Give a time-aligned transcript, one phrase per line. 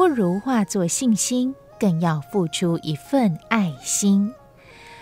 [0.00, 4.32] 不如化作信心，更要付出一份爱心。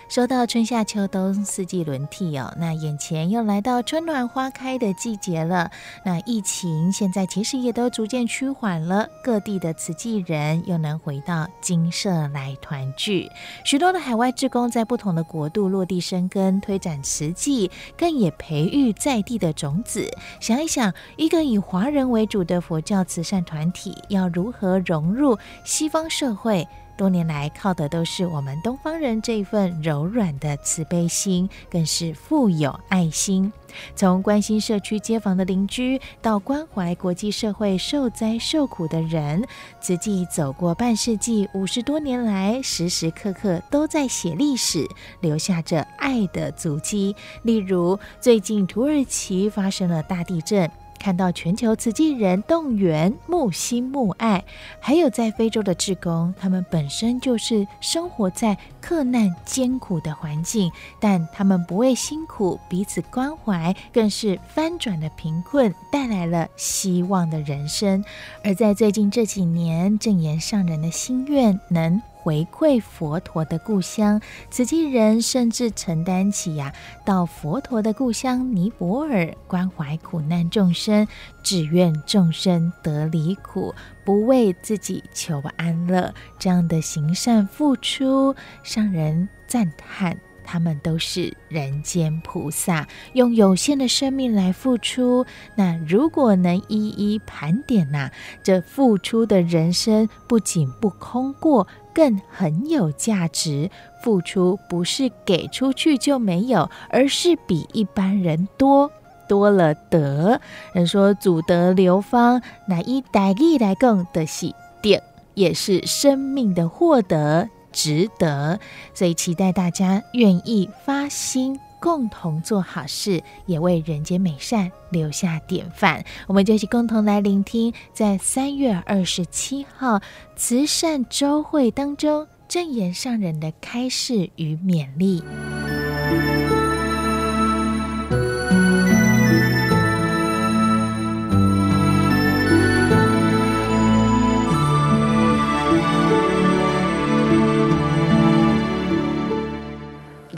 [0.09, 5.71] 说到春夏秋冬四季轮替哦，那眼前又来到春暖花开的季节了。
[6.03, 13.31] 那疫情现在其实也都逐渐趋缓了，各地的慈济人又能回到金舍来团聚。
[13.65, 20.11] 许多的海外志工在不同的国度落地生根，推展慈济，更也培育在地的种子。
[20.41, 26.67] 想一想，一个以华人为主的佛教慈善团体，要如何融入西方社会？
[26.99, 33.53] 多年来靠的都是我们东方人这份柔软的慈悲心，更是富有爱心。
[33.95, 39.47] 从关心社区街坊的邻居，到关怀国际社会受灾受苦的人，
[39.81, 44.85] 慈济走过半世纪，五十多年来，时时刻刻都在写历史，
[45.21, 47.15] 留下着爱的足迹。
[47.45, 50.69] 例如，最近土耳其发生了大地震。
[50.99, 54.45] 看到全球慈济人动员募心募爱，
[54.81, 68.05] 还有在非洲的志工，他们本身就是生活在克难艰苦的环境，但他们不畏辛苦，彼此关怀，更是翻转了贫困，带来了希望的人生。
[68.43, 72.03] 而在最近这几年，正言上人的心愿能。
[72.29, 76.71] 回馈佛陀的故乡，慈济人甚至承担起呀、
[77.03, 81.09] 到佛陀的故乡尼泊尔关怀苦难众生，
[81.43, 83.75] 只愿众生得离苦，
[84.05, 90.15] 不为自己求安乐，这样的行善付出，让人赞叹。
[90.51, 95.27] 他们都是人间菩萨，用有限的生命来付出。
[95.55, 98.11] 那如果能一一盘点呐、
[98.43, 103.69] 这付出的人生不仅不空过，更很有价值。
[104.05, 108.89] 付出不是给出去就没有，而是比一般人多，
[109.29, 110.41] 多了德。
[110.73, 115.03] 人说祖德流芳，那一代一来更的喜点，
[115.35, 117.49] 也是生命的获得。
[117.73, 118.61] 值得，
[118.95, 126.05] 所以期待大家愿意发心，共同做好事，也为人间美善留下典范。
[126.27, 130.01] 我们就一起共同来聆听，在三月二十七号
[130.37, 135.23] 慈善周会当中，正言上人的开示与勉励。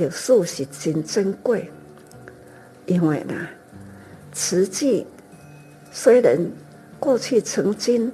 [0.00, 1.70] 历史是真珍贵，
[2.86, 3.34] 因为呢，
[4.32, 5.06] 慈济
[5.92, 6.38] 虽然
[6.98, 8.10] 过去曾经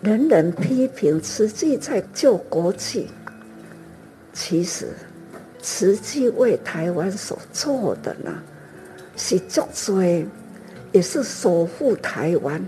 [0.00, 3.08] 人人批评慈济在救国际，
[4.32, 4.86] 其实
[5.60, 8.32] 慈济为台湾所做的呢，
[9.16, 10.26] 是足多，
[10.92, 12.64] 也是守护台湾、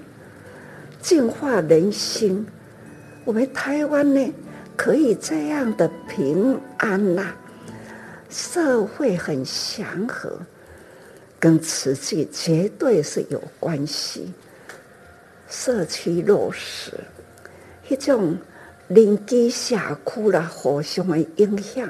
[1.01, 2.45] 净化人心。
[3.25, 4.35] 我们台湾呢，
[4.77, 7.37] 可以这样的平安呐、啊。
[8.35, 10.37] 社会很祥和，
[11.39, 14.33] 跟瓷器绝对是有关系。
[15.49, 16.93] 社区落实
[17.89, 18.37] 一种
[18.89, 21.89] 邻居社区啦互相的影响，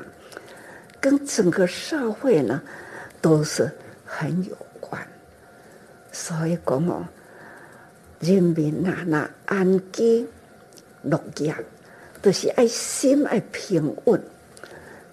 [1.01, 2.61] 跟整个社会呢
[3.23, 3.71] 都是
[4.05, 5.01] 很有关。
[6.13, 7.09] 所以讲哦，
[8.21, 10.27] 人民啊，那安居
[11.05, 11.55] 乐业，
[12.21, 14.23] 都、是爱心爱平稳。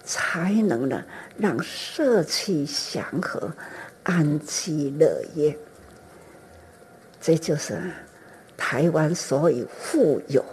[0.04, 1.04] 才能呢，
[1.38, 3.52] 让社区祥和、
[4.02, 5.56] 安居乐业。
[7.20, 7.80] 这就是
[8.56, 10.44] 台湾所以富有、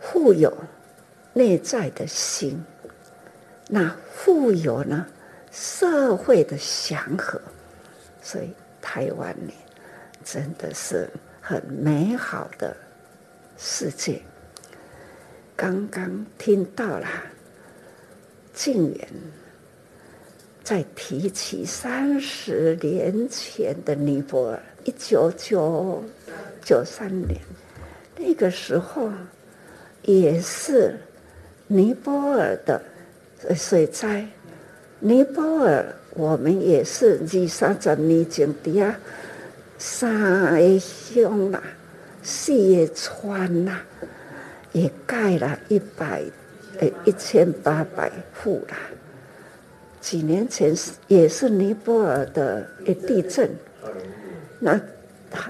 [0.00, 0.52] 富有
[1.32, 2.64] 内在的心，
[3.68, 5.06] 那富有呢
[5.52, 7.40] 社会的祥和，
[8.20, 8.52] 所以
[8.82, 9.52] 台湾呢
[10.24, 11.08] 真的是
[11.40, 12.76] 很美好的
[13.56, 14.20] 世界。
[15.54, 17.06] 刚刚听到了
[18.54, 19.08] 静远
[20.62, 26.02] 在提起三十年前的尼泊尔，一九九
[26.64, 27.38] 九三年
[28.16, 29.10] 那个时候，
[30.02, 30.96] 也是
[31.66, 32.80] 尼泊尔的
[33.54, 34.26] 水灾。
[35.00, 35.84] 尼泊尔，
[36.14, 38.98] 我们也是二三十年前底下
[39.76, 41.62] 三个乡啦，
[42.22, 43.82] 四个村啦。
[44.72, 46.20] 也盖了一百，
[46.80, 48.76] 呃，一千八百户啦。
[50.00, 50.74] 几年前
[51.08, 53.50] 也是尼泊尔的一地震，
[54.60, 54.80] 那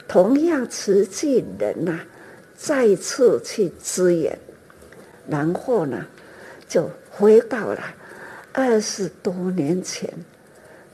[0.06, 1.98] 同样慈济人呐，
[2.54, 4.38] 再次去支援，
[5.28, 6.06] 然后呢，
[6.68, 7.82] 就回到了
[8.52, 10.08] 二十多年前，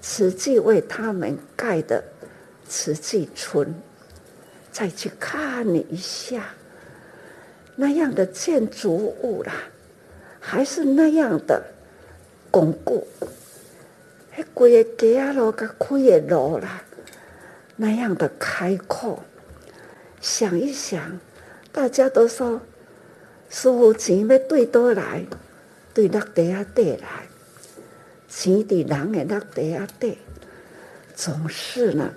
[0.00, 2.02] 慈济为他们盖的
[2.66, 3.74] 慈济村，
[4.72, 6.46] 再去看你一下。
[7.76, 8.90] 那样的建筑
[9.22, 9.52] 物啦，
[10.40, 11.62] 还是那样的
[12.50, 13.06] 巩固。
[14.36, 16.82] 那规个街啊路，个开的路啦，
[17.76, 19.22] 那样的开阔。
[20.20, 21.20] 想一想，
[21.72, 22.60] 大家都说，
[23.48, 25.26] 师父钱要对倒来，
[25.92, 27.26] 对落地啊地来，
[28.28, 30.18] 钱伫人的落地啊地，
[31.14, 32.12] 总是呢，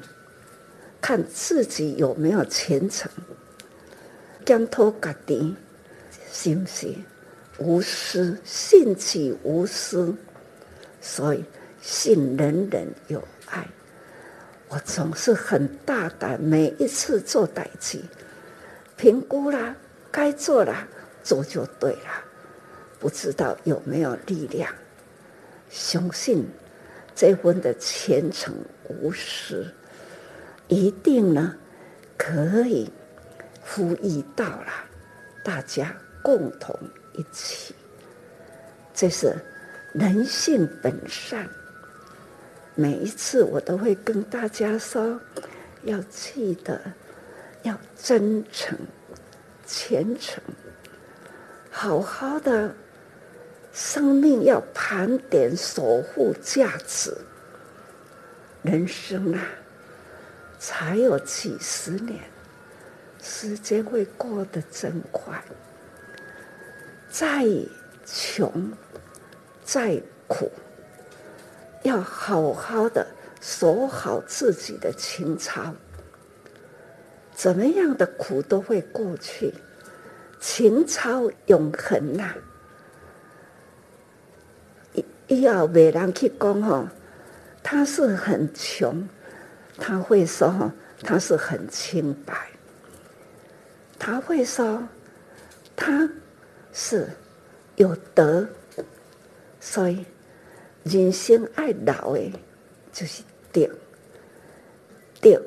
[1.01, 3.11] 看自己有没有虔诚。
[4.45, 5.55] 检讨家己
[6.31, 6.93] 是不是
[7.63, 10.13] 无私，信己无私，
[10.99, 11.45] 所以
[11.81, 13.65] 信人人有爱。
[14.67, 18.01] 我总是很大胆，每一次做代志，
[18.97, 19.73] 评估啦
[20.11, 20.87] 该做了，
[21.23, 22.25] 做就对了。
[22.99, 24.69] 不知道有没有力量，
[25.69, 26.45] 相信
[27.15, 28.53] 这份的虔诚
[28.89, 29.73] 无私，
[30.67, 31.55] 一定呢
[32.17, 32.91] 可以。
[33.65, 34.67] 呼吁到了，
[35.41, 36.77] 大家共同
[37.13, 37.73] 一起，
[38.93, 39.35] 这是
[39.93, 41.47] 人性本善。
[42.75, 45.19] 每一次我都会跟大家说，
[45.83, 46.81] 要记得
[47.61, 48.77] 要真诚、
[49.65, 50.43] 虔诚，
[51.69, 52.73] 好好的
[53.71, 57.15] 生命要盘点、守护价值。
[58.63, 59.45] 人生啊，
[60.57, 62.19] 才有几十年。
[63.21, 65.41] 时间会过得真快，
[67.13, 67.45] 再
[68.07, 68.73] 穷
[69.63, 70.51] 再苦，
[71.83, 73.05] 要好好的
[73.39, 75.75] 守好自己的情操。
[77.35, 79.53] 怎么样的苦都会过去，
[80.39, 82.35] 情操永恒呐、啊！
[85.27, 86.91] 以后别人去讲哈，
[87.61, 89.07] 他是很穷，
[89.77, 90.71] 他会说
[91.03, 92.35] 他是很清白。
[93.99, 94.87] 他会说，
[95.75, 96.09] 他
[96.73, 97.07] 是
[97.75, 98.47] 有德，
[99.61, 100.03] 所以
[100.83, 102.31] 人生爱老的，
[102.91, 103.71] 就是定，
[105.21, 105.39] 定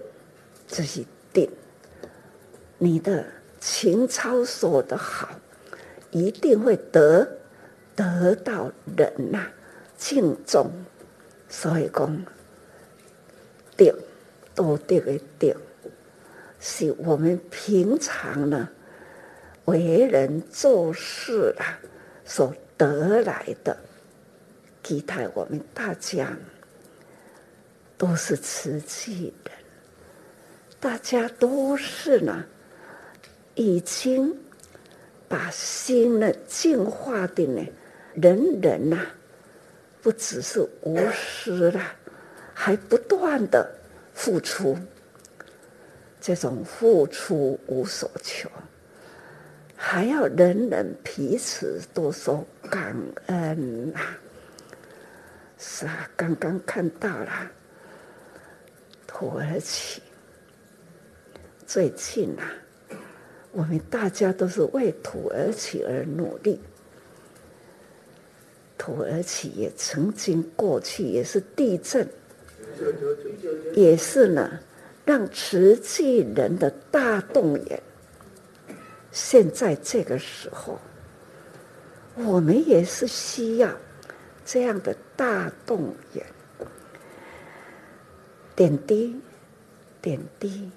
[0.69, 1.50] 就是定。
[2.78, 3.26] 你的
[3.58, 5.28] 情操守得好，
[6.11, 7.26] 一定会得
[7.94, 9.49] 得到人呐
[9.99, 10.70] 敬重。
[11.49, 12.25] 所以讲，
[13.76, 13.94] 定
[14.55, 15.55] 道德的定。
[16.58, 18.69] 是我们平常呢
[19.66, 21.78] 为人做事啊
[22.25, 23.76] 所得来的，
[24.82, 26.37] 期待我们大家
[27.96, 29.54] 都是慈济人，
[30.80, 32.44] 大家都是呢
[33.54, 34.38] 已经
[35.28, 37.66] 把心呢净化的呢，
[38.14, 39.06] 人人呐
[40.00, 41.80] 不只是无私了，
[42.54, 43.68] 还不断的
[44.14, 44.76] 付出。
[46.20, 48.50] 这种付出无所求，
[49.76, 54.00] 还要人人彼此都说感恩呐、
[55.59, 57.50] 是啊，刚刚看到了
[59.06, 60.02] 土耳其，
[61.66, 62.50] 最近啊，
[63.52, 66.59] 我们大家都是为土耳其而努力。
[68.78, 72.09] 土耳其也曾经过去也是地震，
[73.75, 74.59] 也是呢。
[75.04, 77.83] 让慈济人的大动员，
[79.16, 80.78] 现在这个时候，
[82.16, 83.70] 我们也是需要
[84.44, 86.23] 这样的大动员，
[88.54, 89.18] 点滴
[90.02, 90.70] 点滴，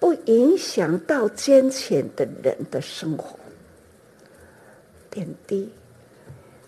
[0.00, 3.38] 不影响到艰险的人的生活，
[5.10, 5.70] 点滴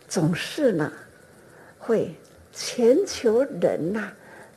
[0.07, 0.93] 总是呢，
[1.79, 2.15] 会
[2.53, 4.13] 全球人呐、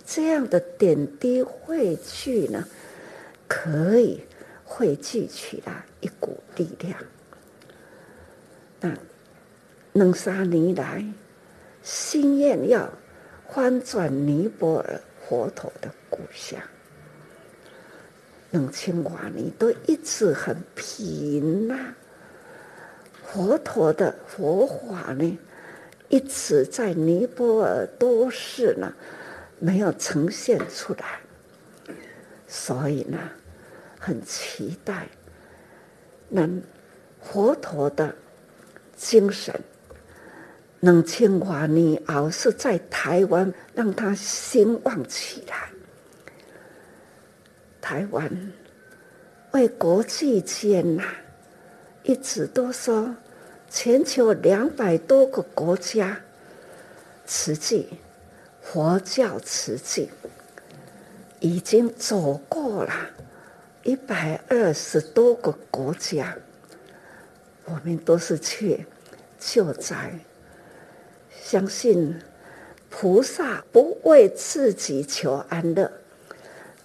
[0.05, 2.67] 这样的点滴汇聚呢，
[3.47, 4.19] 可以
[4.65, 5.85] 汇聚起来。
[6.01, 6.99] 一股力量。
[8.79, 8.93] 那
[9.93, 11.05] 两三年来，
[11.81, 12.91] 心愿要
[13.49, 16.59] 翻转尼泊尔佛陀的故乡，
[18.51, 21.95] 两千多年都一直很平、啊。
[23.23, 25.39] 佛陀的佛法呢，
[26.09, 28.93] 一直在尼泊尔都是呢，
[29.59, 31.19] 没有呈现出来，
[32.47, 33.17] 所以呢，
[33.99, 35.07] 很期待
[36.31, 36.61] 能
[37.21, 38.15] 佛陀的
[38.95, 39.53] 精神
[40.79, 45.69] 能千华年后是在台湾让它兴旺起来。
[47.79, 48.51] 台湾
[49.51, 51.03] 为国际间呐。
[52.03, 53.15] 一直都说，
[53.69, 56.19] 全球两百多个国家，
[57.27, 57.89] 慈济
[58.59, 60.09] 佛教慈济
[61.39, 62.91] 已经走过了
[63.83, 66.37] 一百二十多个国家，
[67.65, 68.85] 我们都是去
[69.39, 70.19] 救灾，
[71.41, 72.15] 相信
[72.91, 75.91] 菩萨不为自己求安乐，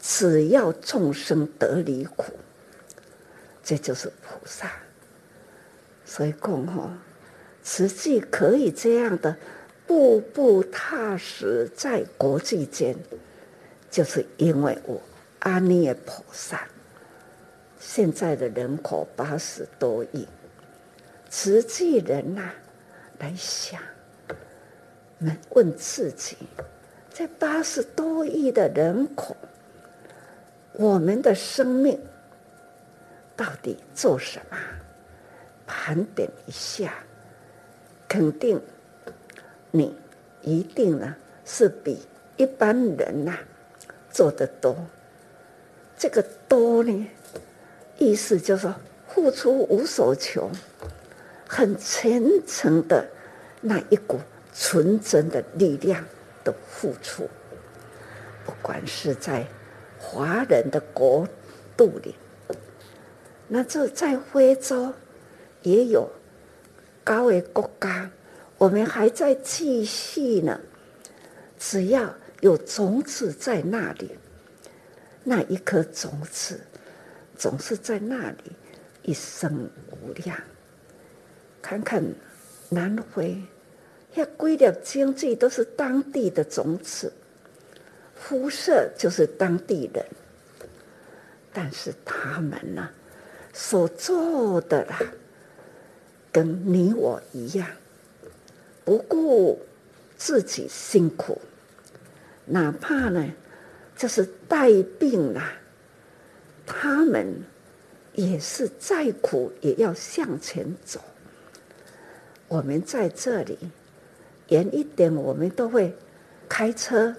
[0.00, 2.33] 只要众生得离苦，
[3.62, 4.73] 这就是菩萨。
[6.07, 6.91] 所以共和
[7.62, 9.37] 实际可以这样的
[9.87, 12.97] 步步踏实在国际间，
[13.91, 14.99] 就是因为我
[15.41, 16.57] 阿弥陀佛。
[17.78, 20.26] 现在的人口八十多亿，
[21.30, 22.50] 实际人呐、
[23.18, 23.80] 来想，
[25.18, 26.37] 们问自己，
[27.12, 29.37] 这八十多亿的人口，
[30.73, 31.99] 我们的生命
[33.37, 34.56] 到底做什么？
[35.66, 36.95] 盘点一下，
[38.09, 38.61] 肯定
[39.71, 39.95] 你
[40.42, 42.06] 一定呢是比
[42.37, 43.38] 一般人呐、啊、
[44.11, 44.76] 做得多。
[45.99, 47.09] 这个多呢，
[47.99, 48.75] 意思就是说
[49.09, 50.50] 付出无所求，
[51.47, 53.07] 很虔诚的
[53.61, 54.19] 那一股
[54.55, 56.05] 纯真的力量
[56.45, 57.29] 的付出。
[58.45, 59.47] 不管是在
[59.99, 61.26] 华人的国
[61.76, 62.15] 度里，
[63.49, 64.93] 那就在非洲。
[65.62, 66.09] 也有
[67.03, 68.09] 高的国家，
[68.57, 70.61] 我们还在继续呢。
[71.59, 74.17] 只要有种子在那里，
[75.25, 76.61] 那一颗种子
[77.37, 78.52] 总是在那里
[79.02, 80.37] 一生无量。
[81.62, 82.02] 看看
[82.69, 83.40] 南非，
[84.14, 87.12] 那规律经济都是当地的种子，
[88.14, 90.05] 肤色就是当地人，
[91.52, 92.88] 但是他们呢，
[93.52, 95.00] 所做的啦。
[96.33, 97.66] 跟你我一样，
[98.85, 99.59] 不顾
[100.16, 101.40] 自己辛苦，
[102.45, 103.26] 哪怕呢，
[103.97, 105.43] 就是带病了，
[106.67, 107.43] 他们
[108.13, 111.01] 也是再苦也要向前走。
[112.49, 113.57] 我们在这里
[114.49, 115.97] 远一点，我们都会
[116.49, 117.17] 开车、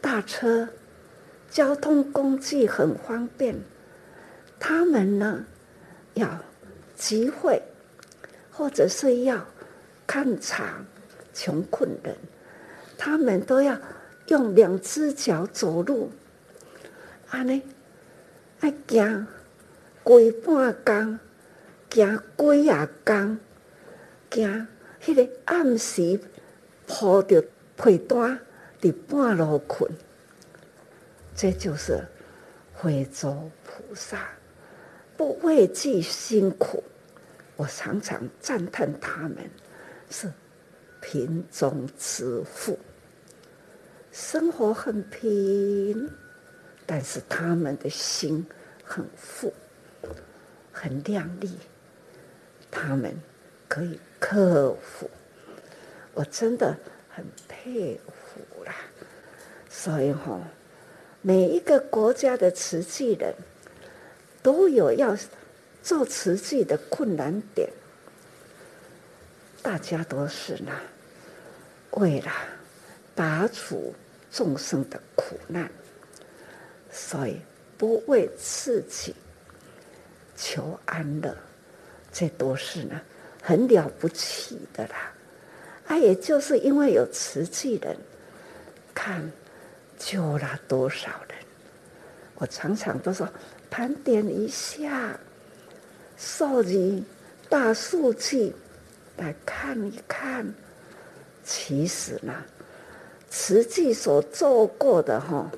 [0.00, 0.68] 大车，
[1.48, 3.56] 交通工具很方便。
[4.58, 5.46] 他们呢，
[6.14, 6.40] 要
[6.96, 7.62] 集会。
[8.52, 9.46] 或者是要
[10.06, 10.84] 看场
[11.32, 12.14] 穷困人，
[12.98, 13.78] 他们都要
[14.26, 16.10] 用两只脚走路，
[17.30, 17.62] 安尼
[18.60, 19.26] 爱行
[20.02, 21.18] 规半工，
[21.90, 23.38] 行几啊工，
[24.30, 24.68] 行
[25.02, 26.20] 迄个暗时
[26.86, 27.42] 铺着
[27.76, 28.38] 被单
[28.80, 29.90] 伫半路困，
[31.34, 32.04] 这就是
[32.74, 34.28] 回族菩萨
[35.16, 36.84] 不畏惧辛苦。
[37.56, 39.38] 我常常赞叹他们
[40.10, 40.30] 是
[41.00, 42.78] 贫中之富，
[44.12, 46.10] 生活很贫，
[46.92, 48.44] 但是他们的心
[48.82, 49.54] 很富，
[50.72, 51.56] 很亮丽，
[52.68, 53.14] 他们
[53.68, 55.08] 可以克服，
[56.14, 56.76] 我真的
[57.08, 58.74] 很佩服啦。
[59.68, 60.40] 所以哈，
[61.22, 63.32] 每一个国家的慈济人
[64.42, 65.16] 都有要。
[65.82, 67.70] 做慈济的困难点，
[69.62, 70.78] 大家都是呢，
[71.92, 72.30] 为了
[73.14, 73.94] 拔除
[74.30, 75.70] 众生的苦难，
[76.90, 77.40] 所以
[77.78, 79.14] 不为自己
[80.36, 81.36] 求安乐，
[82.12, 83.00] 这都是呢
[83.42, 85.12] 很了不起的啦。
[85.86, 87.96] 啊，也就是因为有慈济人，
[88.94, 89.30] 看
[89.98, 91.38] 救了多少人。
[92.36, 93.28] 我常常都说
[93.68, 95.18] 盘点一下。
[96.16, 97.02] 收集、
[97.48, 98.54] 大数据
[99.16, 100.46] 来看一看，
[101.42, 102.44] 其实呢，
[103.30, 105.50] 慈济所做过的哈，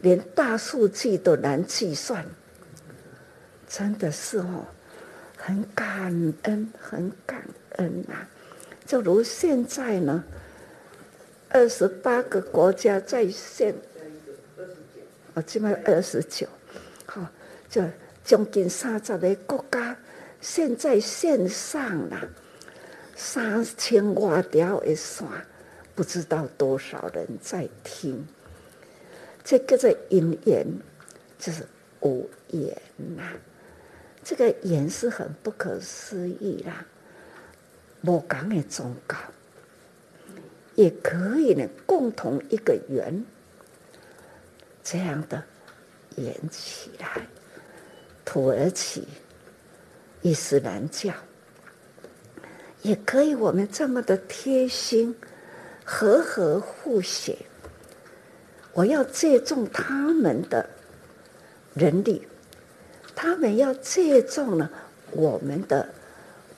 [0.00, 2.24] 连大数据都难计算，
[3.68, 4.66] 真的是哦，
[5.36, 7.42] 很感恩，很感
[7.76, 8.28] 恩、啊。
[8.86, 10.24] 就如现在呢，
[11.48, 13.74] 二十八个国家在线，
[15.34, 16.46] 我起码二十九，
[17.06, 17.26] 好，
[17.68, 17.82] 就
[18.24, 19.96] 将近三十个国家
[20.40, 22.28] 现在线上了，
[23.16, 25.26] 三千多条的线，
[25.94, 28.26] 不知道多少人在听。
[29.48, 30.66] 这个在因缘，
[31.38, 31.64] 就是
[32.02, 32.76] 无言
[33.16, 33.32] 呐、
[34.22, 36.84] 这个缘是很不可思议啦。
[38.02, 39.16] 无讲的宗教，
[40.74, 43.24] 也可以呢，共同一个缘，
[44.84, 45.42] 这样的
[46.16, 47.26] 缘起来。
[48.26, 49.08] 土耳其、
[50.20, 51.10] 伊斯兰教，
[52.82, 55.16] 也可以我们这么的贴心，
[55.82, 57.34] 和和互协。
[58.78, 60.70] 我要借重他们的
[61.74, 62.28] 人力，
[63.12, 64.70] 他们要借重了
[65.10, 65.88] 我们的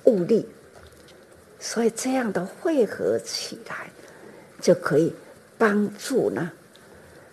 [0.05, 0.47] 物力。
[1.59, 3.91] 所以这样的汇合起来，
[4.61, 5.15] 就可以
[5.57, 6.53] 帮助呢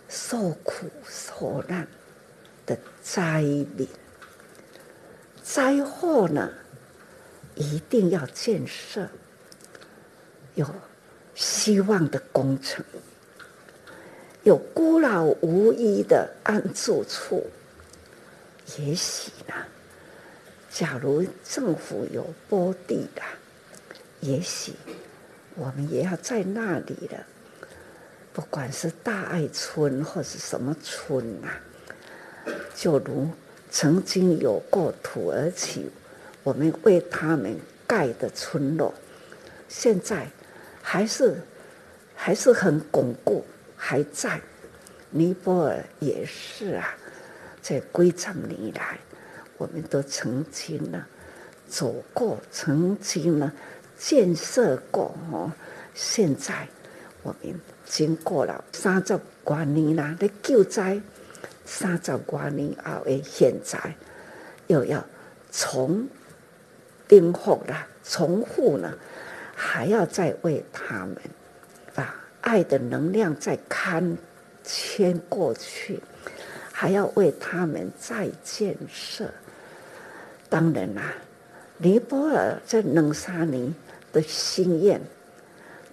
[0.08, 1.86] 受苦受难
[2.65, 3.86] 的灾民。
[5.44, 6.50] 灾后呢，
[7.56, 9.06] 一定要建设
[10.56, 10.65] 有
[11.36, 12.86] 希望的工程，
[14.48, 17.46] 有孤老无依的安住处。
[18.77, 19.54] 也许呢，
[20.72, 23.22] 假如政府有拨地的。
[24.22, 24.72] 也许
[25.56, 27.25] 我们也要在那里了，
[28.32, 31.51] 不管是大爱村或是什么村、啊，
[32.74, 33.30] 就如
[33.70, 35.92] 曾经有过土耳其，
[36.44, 37.54] 我们为他们
[37.86, 38.94] 盖的村落，
[39.68, 40.25] 现在
[40.82, 41.36] 还是
[42.16, 43.46] 还是很巩固，
[43.77, 44.41] 还在。
[45.12, 46.93] 尼泊尔也是啊，
[47.62, 49.00] 这几 trăm 年来，
[49.57, 51.05] 我们都曾经呢
[51.69, 53.54] 走过，曾经呢。
[53.99, 55.52] 建设过哦，
[55.95, 56.67] 现在
[57.23, 61.02] 我们经过了三十多年啦，的救灾，
[61.65, 63.95] 三十多年后的现在
[64.67, 65.04] 又要
[65.52, 66.08] 重
[67.08, 68.95] 颠覆了，重复了，
[69.56, 71.17] 还要再为他们
[72.47, 74.17] 爱的能量在看
[74.63, 75.99] 迁过去，
[76.71, 79.29] 还要为他们再建设。
[80.47, 81.13] 当然啦，
[81.77, 83.75] 尼泊尔这两三年。
[84.13, 84.99] 的心愿，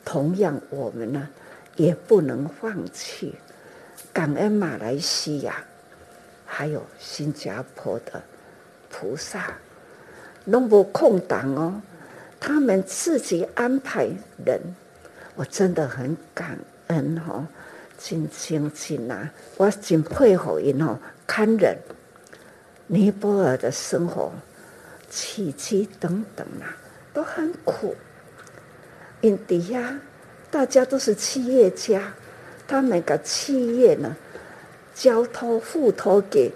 [0.04, 1.28] 同样我们呢
[1.76, 3.34] 也不能放弃。
[4.12, 5.62] 感恩马来西亚，
[6.46, 8.22] 还有新加坡的
[8.88, 9.52] 菩萨，
[10.44, 11.82] 拢无空档哦，
[12.38, 14.08] 他们自己安排
[14.46, 14.60] 人，
[15.34, 17.46] 我真的很感恩哦，
[17.98, 21.76] 真亲近啊，我真佩服因哦，看人，
[22.86, 24.32] 尼泊尔的生活
[25.10, 26.76] 起居等等啊。
[27.14, 27.94] 都很苦，
[29.20, 30.00] 印第呀，
[30.50, 32.12] 大家都是企业家，
[32.66, 34.16] 他们个企业呢，
[34.96, 36.50] 交托付托给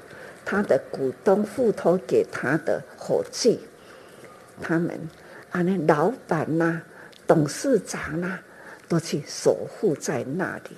[0.44, 3.60] 他的股东，付托给他的伙计，
[4.60, 4.98] 他们
[5.52, 6.82] 啊，那老板呐、啊、
[7.24, 8.42] 董事长呐、啊，
[8.88, 10.70] 都去守护在那里。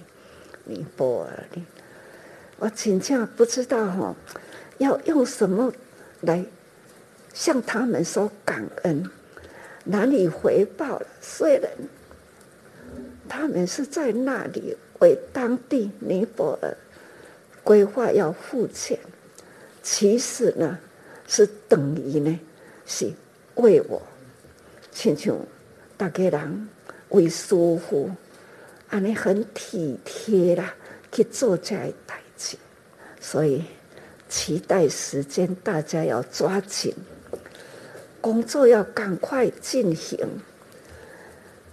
[0.64, 1.62] 尼泊尔的，
[2.58, 4.14] 我真正不知道哈、
[4.78, 5.72] 要用什么
[6.20, 6.44] 来
[7.32, 9.08] 向他们说感恩。
[9.84, 11.06] 难以回报了。
[11.20, 11.70] 虽然
[13.28, 16.76] 他们是在那里为当地尼泊尔
[17.64, 18.98] 规划要付钱，
[19.82, 20.78] 其实呢
[21.26, 22.38] 是等于呢
[22.84, 23.10] 是
[23.54, 24.02] 为我，
[24.92, 25.40] 请求
[25.96, 26.68] 大家人
[27.10, 28.10] 为师父，
[28.88, 30.74] 安尼很体贴啦
[31.12, 32.56] 去做这些代志，
[33.20, 33.64] 所以
[34.28, 36.94] 期待时间大家要抓紧。
[38.20, 40.18] 工作要赶快进行，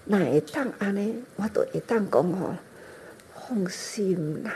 [0.06, 2.56] 那会当安尼，我都会当讲吼，
[3.36, 4.54] 放心啦，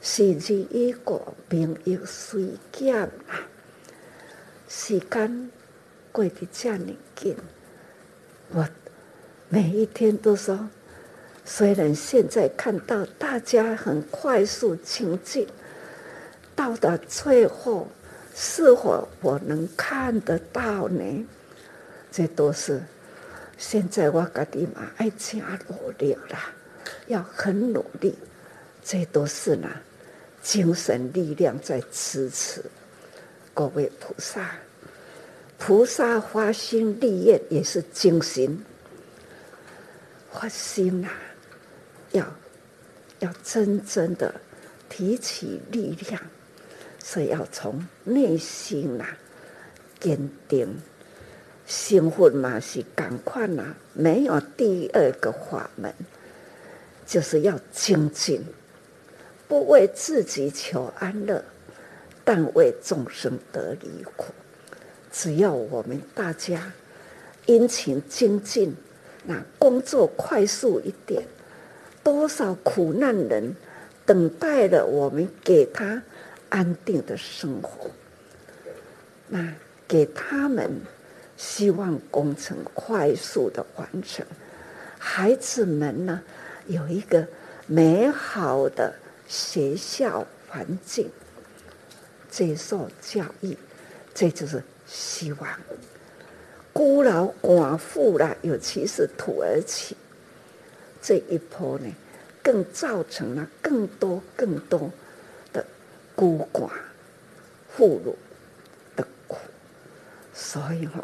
[0.00, 3.42] 时日已过，命亦随减啦，
[4.68, 5.50] 时间
[6.10, 7.36] 过得这么紧，
[8.52, 8.66] 我
[9.52, 10.68] 每一天都说，
[11.44, 15.46] 虽然现在看到大家很快速前进，
[16.54, 17.86] 到达最后。
[18.32, 21.26] 是否我能看得到呢？
[22.12, 22.80] 这都是
[23.58, 26.50] 现在我家己嘛爱加努力啦，
[27.08, 28.16] 要很努力。
[28.82, 29.68] 这都是呢，
[30.40, 32.62] 精神力量在支持
[33.52, 34.52] 各位菩萨。
[35.58, 38.56] 菩萨发心立业也是精神，
[40.32, 41.12] 发心啊，
[42.12, 42.26] 要
[43.18, 44.34] 要真正的
[44.88, 46.22] 提起力量。
[47.02, 49.18] 所以要从内心呐、啊，
[49.98, 50.80] 坚定。
[51.66, 55.92] 幸福嘛是赶快呐，没有第二个法门，
[57.06, 58.44] 就是要精进，
[59.48, 61.42] 不为自己求安乐，
[62.24, 64.32] 但为众生得离苦。
[65.10, 66.72] 只要我们大家
[67.46, 68.76] 殷勤精进，
[69.58, 71.22] 工作快速一点，
[72.02, 73.54] 多少苦难人
[74.06, 76.02] 等待了我们给他
[76.48, 77.90] 安定的生活，
[79.28, 79.54] 那
[79.86, 80.80] 给他们。
[81.36, 84.26] 希望工程快速的完成，
[84.98, 86.20] 孩子们呢，
[86.66, 87.26] 有一个
[87.66, 88.92] 美好的
[89.26, 91.10] 学校环境，
[92.30, 93.56] 接受教育，
[94.12, 95.48] 这就是希望。
[96.72, 99.96] 孤老寡妇啦，尤其是土耳其
[101.02, 101.92] 这一波呢，
[102.42, 104.90] 更造成了更多更多
[105.52, 105.64] 的
[106.14, 106.70] 孤寡
[107.68, 108.14] 妇孺
[108.96, 109.36] 的苦，
[110.34, 111.00] 所以哈。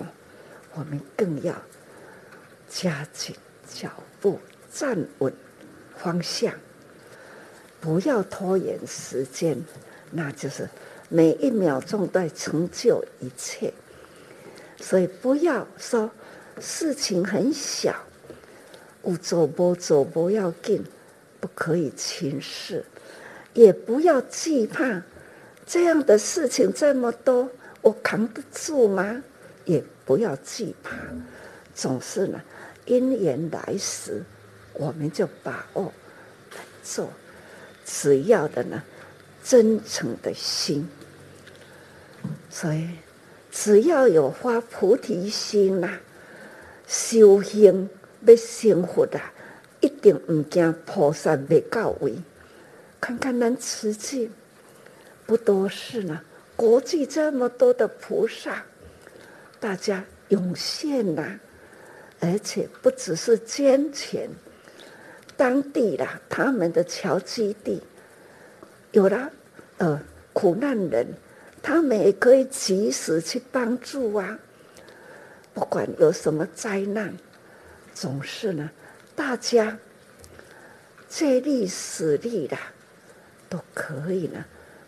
[0.79, 1.55] 我们更要
[2.69, 3.35] 加紧
[3.67, 4.39] 脚步，
[4.71, 5.33] 站稳
[5.97, 6.53] 方向，
[7.81, 9.57] 不要拖延时间，
[10.11, 10.69] 那就是
[11.09, 13.73] 每一秒钟都成就一切。
[14.79, 16.11] 所以不要说
[16.61, 17.95] 事情很小，
[19.03, 20.85] 无做不做不要紧，
[21.41, 22.85] 不可以轻视，
[23.55, 25.03] 也不要惧怕
[25.67, 27.51] 这样的事情这么多，
[27.83, 29.23] 我扛得住吗？
[29.65, 30.97] 也不要惧怕，
[31.75, 32.41] 总是呢，
[32.85, 34.23] 因缘来时，
[34.75, 35.93] 我们就把握
[36.53, 37.11] 来做。
[37.85, 38.83] 只要的呢，
[39.43, 40.89] 真诚的心。
[42.51, 42.89] 所以，
[43.59, 45.99] 只要有发菩提心呐，
[46.87, 47.89] 修行
[48.27, 49.19] 要成佛的，
[49.81, 52.17] 一定唔惊菩萨未到位。
[53.01, 54.31] 看看咱慈济，
[55.25, 56.21] 不多是呢？
[56.55, 58.63] 国际这么多的菩萨。
[59.59, 61.41] 大家涌现呐，
[62.21, 64.29] 而且不只是捐钱，
[65.35, 67.83] 当地啦，他们的侨基地
[68.93, 69.33] 有了
[69.79, 69.99] 呃
[70.35, 71.07] 苦难人，
[71.67, 74.39] 他们也可以及时去帮助啊。
[75.53, 77.13] 不管有什么灾难，
[77.93, 78.71] 总是呢，
[79.17, 79.77] 大家
[81.09, 82.57] 借力使力的，
[83.49, 84.45] 都可以呢，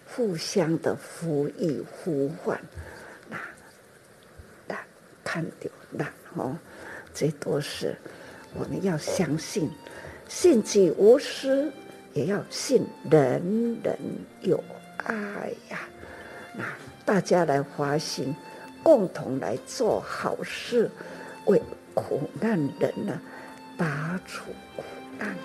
[0.07, 2.57] 互相的扶育呼唤。
[5.25, 6.57] 看掉了哦，
[7.13, 7.95] 这都是
[8.55, 9.69] 我们要相信，
[10.29, 11.71] 信己无私，
[12.15, 13.99] 也要信人人
[14.43, 14.63] 有
[14.99, 15.88] 爱呀。
[17.05, 18.35] 大家来发心，
[18.83, 20.91] 共同来做好事，
[21.47, 21.63] 为
[21.95, 23.21] 苦难人呢，
[23.77, 24.45] 拔除
[24.77, 24.83] 苦
[25.19, 25.37] 难。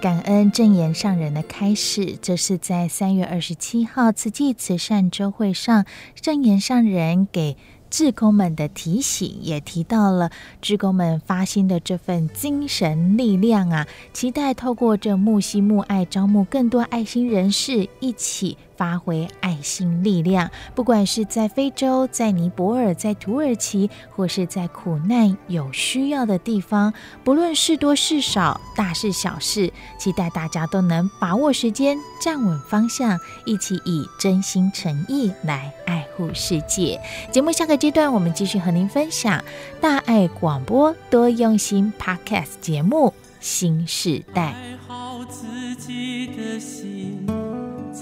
[0.00, 5.86] 感恩正言上人的开始，这是在三月二十七号慈济慈善周会上，
[6.20, 7.56] 正言上人给
[7.96, 10.28] 志工们的提醒，也提到了
[10.60, 18.58] 志工们发心的这份精神力量啊，期待透过这木西木爱，招募更多爱心人士一起。
[18.76, 37.00] 发挥爱心力量，不管是在非洲、在尼泊尔、在土耳其，或是在苦难有需要的地方，不论是多是少、大事小事，期待大家都能把握时间、站稳方向，一起以真心诚意来爱护世界。
[37.30, 39.44] 节目下个阶段，我们继续和您分享
[39.80, 43.08] 大爱广播多用心 Podcast 节目
[43.40, 43.86] 《心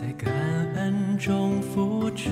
[0.03, 0.35] 在感
[0.75, 0.93] 恩》。
[1.25, 2.31] 中付出，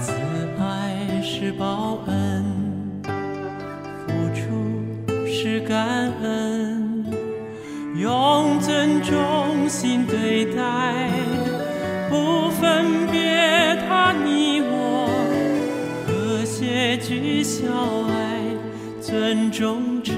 [0.00, 0.12] 慈
[0.58, 2.42] 爱是报恩，
[4.06, 4.46] 付出
[5.26, 7.04] 是感恩，
[7.94, 11.10] 用尊重心对待，
[12.08, 15.06] 不分别他你我，
[16.06, 17.66] 和谐聚小
[18.08, 18.40] 爱，
[18.98, 20.16] 尊重成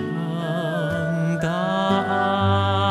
[1.42, 2.85] 大爱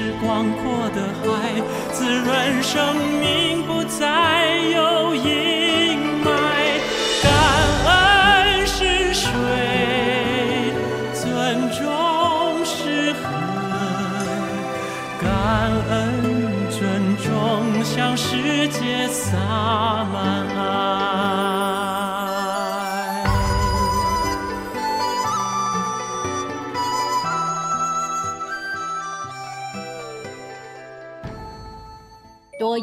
[0.00, 1.60] 是广阔的海，
[1.92, 2.62] 滋润。
[2.62, 6.30] 生命不再有阴霾，
[7.22, 7.28] 感
[7.84, 9.28] 恩是水，
[11.12, 11.84] 尊重
[12.64, 13.28] 是河，
[15.20, 15.28] 感
[15.90, 15.92] 恩
[16.70, 16.80] 尊
[17.18, 19.36] 重向世界洒
[20.10, 20.46] 满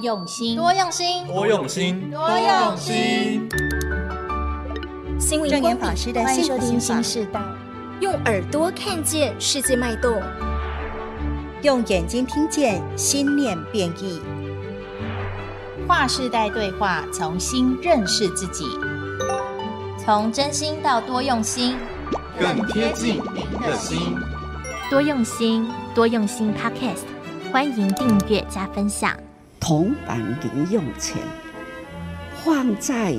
[0.07, 3.49] 用心，多用心，多用心，多用心。
[5.19, 7.41] 新闻光法师的欢迎收听新时代，
[7.99, 10.23] 用耳朵看见世界脉动，
[11.61, 14.21] 用眼睛听见心念变异。
[15.85, 18.63] 跨世代对话，重新认识自己，
[19.99, 21.75] 从真心到多用心，
[22.39, 24.15] 更贴近您的心。
[24.89, 29.13] 多用心，多用心 Podcast，欢迎订阅加分享。
[29.59, 31.17] 铜板零用钱
[32.43, 33.15] 放在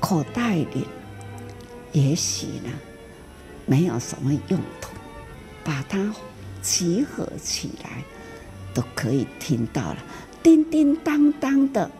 [0.00, 0.86] 口袋里，
[1.92, 2.70] 也许呢
[3.66, 4.90] 没有什么用途，
[5.62, 6.12] 把它
[6.60, 8.02] 集合起来，
[8.74, 9.96] 都可以听到了
[10.42, 11.90] 叮叮当当的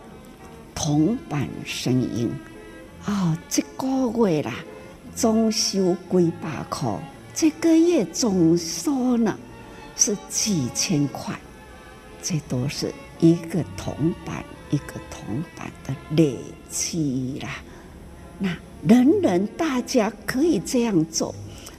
[0.74, 2.30] 铜板声音。
[3.06, 3.86] 哦，这个
[4.26, 4.52] 月啦，
[5.14, 6.98] 装修几百块，
[7.34, 9.38] 这个月总收呢
[9.96, 11.38] 是几千块，
[12.22, 12.92] 这都是。
[13.18, 16.36] 一个铜板，一个铜板的累
[16.68, 17.62] 积啦。
[18.38, 21.34] 那人人大家可以这样做，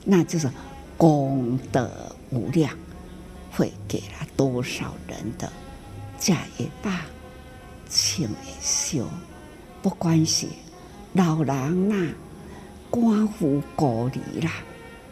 [0.06, 0.50] 那就是
[0.98, 2.72] 功德无量，
[3.52, 5.52] 会给了多少人的
[6.18, 7.02] 家也罢，
[7.90, 9.06] 亲也修，
[9.82, 10.50] 不关系。
[11.14, 12.14] 老人啦，
[12.90, 14.52] 寡妇孤儿啦，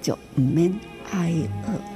[0.01, 0.73] 就唔免
[1.11, 1.31] 挨
[1.67, 1.92] 饿。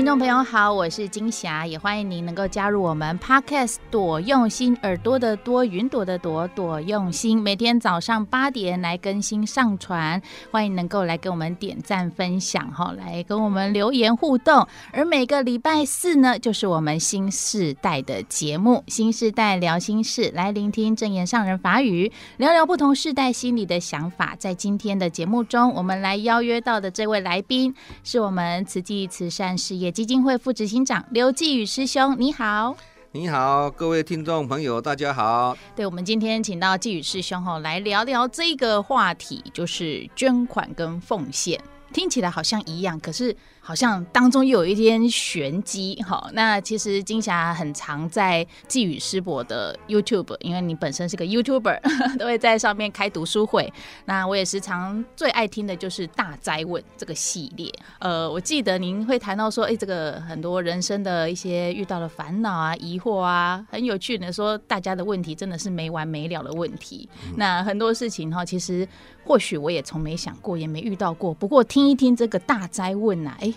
[0.00, 14.66] 听众朋友好，我是金霞，也欢迎您能够加入我们 Podcast 多用心耳朵的多云朵的朵朵用心，每天早上八点来更新上传，欢迎能够来跟我们点赞分享哈，来跟我们留言互动。
[14.90, 24.34] 而每个礼拜四呢，就是我们新世代的节目，新世代聊心事，来聆听正言上人法语，聊聊不同世代心里的想法。
[24.38, 32.76] 在今天的节目中，我们来邀约到的这位来宾，是我们慈济慈善事业基金会副执行长刘继宇师兄，你好！
[33.12, 35.56] 你好，各位听众朋友，大家好。
[35.74, 41.60] 对，我们今天请到继宇师兄哈，来聊聊这个话题，就是捐款跟奉献，
[41.92, 43.36] 听起来好像一样，可是。
[43.70, 51.80] 好像当中又有一点玄机哈，那其实金霞很常在寄语师伯的 YouTube，因为你本身是个 YouTuber，
[52.18, 53.72] 都会在上面开读书会。
[54.06, 57.72] 那我也时常最爱听的就是大哉问这个系列。
[58.00, 67.08] 呃，我记得您会谈到说，哎，这个很多人生的一些遇到的烦恼啊、疑惑啊，很有趣的说，大家的问题真的是没完没了的问题。
[67.28, 68.88] 嗯、那很多事情哈，其实
[69.24, 71.32] 或许我也从没想过，也没遇到过。
[71.32, 73.54] 不过听一听这个大哉问啊，哎。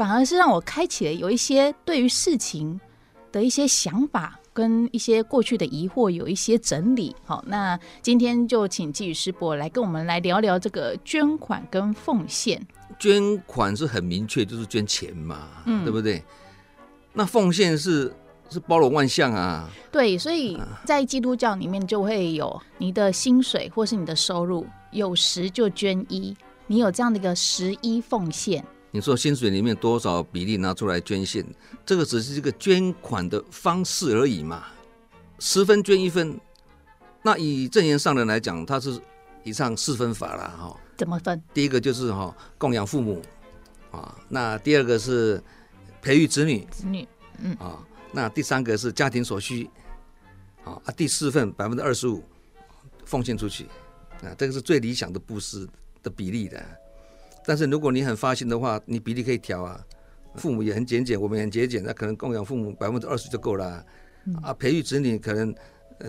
[0.00, 2.80] 反而是让我开启了有一些对于事情
[3.30, 7.14] 的一些想法，跟一些过去的疑惑有一些整理。
[7.22, 12.66] 好，那今天就请季宇师伯来跟我们来聊聊这个捐款跟奉献。
[12.98, 16.24] 捐款是很明确，就是捐钱嘛，嗯，对不对？
[17.12, 18.10] 那奉献是
[18.48, 19.68] 是包罗万象啊。
[19.92, 26.34] 对，所以在基督教里面就会有你的薪水或是你的收入有十就捐一，
[26.66, 28.64] 你有这样的一个十一奉献。
[28.92, 31.44] 你说薪水里面多少比例拿出来捐献，
[31.86, 34.64] 这个只是一个捐款的方式而已嘛。
[35.38, 36.38] 十分捐一分，
[37.22, 39.00] 那以正言上人来讲，他是
[39.44, 40.76] 以上四分法了哈。
[40.96, 41.40] 怎么分？
[41.54, 43.22] 第一个就是哈供养父母
[43.90, 45.42] 啊，那第二个是
[46.02, 47.78] 培育子女，子女嗯啊，
[48.12, 49.70] 那第三个是家庭所需
[50.64, 52.22] 啊，第四份百分之二十五
[53.04, 53.64] 奉献出去
[54.22, 55.66] 啊，这个是最理想的布施
[56.02, 56.62] 的比例的。
[57.44, 59.80] 但是如果你很发心的话，你比例可以调啊。
[60.36, 63.84] 父母也很节俭，我们也很节俭，那可能供养父母百分之二十就够了。
[64.26, 65.52] 嗯、啊，培育子女可能，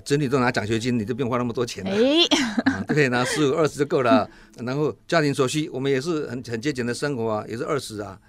[0.05, 1.89] 子女都拿奖学金，你就不用花那么多钱了。
[1.89, 4.29] 哎、啊，对，拿十五二十就够了。
[4.63, 8.19] 然后家庭所需，我们也是很很节俭的生活啊，也是二十啊，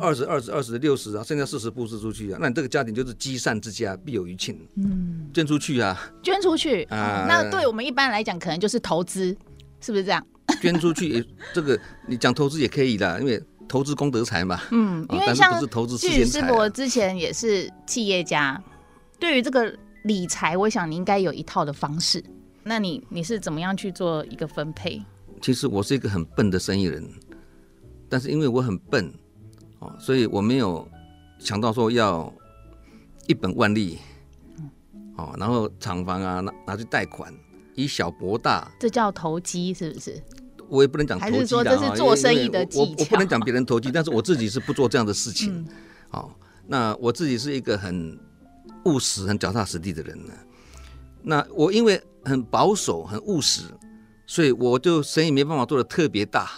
[0.00, 2.38] 二十二十二十六十啊，剩下四十布施出去啊。
[2.40, 4.58] 那你这个家庭就是积善之家，必有余庆。
[4.76, 7.26] 嗯，捐出去啊，捐出去啊。
[7.28, 9.36] 那对我们一般来讲，可能就是投资，
[9.82, 10.26] 是不是这样？
[10.60, 14.60] 捐出去，这个你讲投资也可以的，因为投资功德财嘛。
[14.70, 15.60] 嗯，因为像
[15.98, 18.62] 继宇师伯之前也是企业家，
[19.18, 22.22] 对于这个理财，我想你应该有一套的方式。
[22.62, 25.02] 那你你是怎么样去做一个分配？
[25.40, 27.08] 其实我是一个很笨的生意人，
[28.08, 29.12] 但是因为我很笨，
[29.80, 30.86] 哦，所以我没有
[31.38, 32.32] 想到说要
[33.26, 33.98] 一本万利，
[35.16, 37.32] 哦，然后厂房啊拿拿去贷款。
[37.74, 40.22] 以小博大，这叫投机是不是？
[40.68, 42.82] 我也不能讲投机，还是说这是做生意的技巧？
[42.82, 45.66] 我我不能讲别人投机，但是我自己是不做这样的事情。
[46.08, 48.18] 好、嗯，那我自己是一个很
[48.86, 50.32] 务实、很脚踏实地的人呢。
[51.22, 53.64] 那我因为很保守、很务实，
[54.26, 56.48] 所以我就生意没办法做的特别大。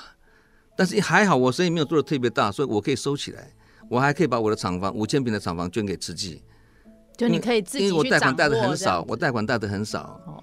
[0.77, 3.53] 但是还好，我生意没有做的特别大，所以我可以收起来。
[3.89, 6.43] 我还可以把我的厂房五千平的厂房捐给慈济，
[7.17, 10.21] 就你可以自己因为我贷款贷的很少，我贷款贷的很少。
[10.27, 10.43] 哦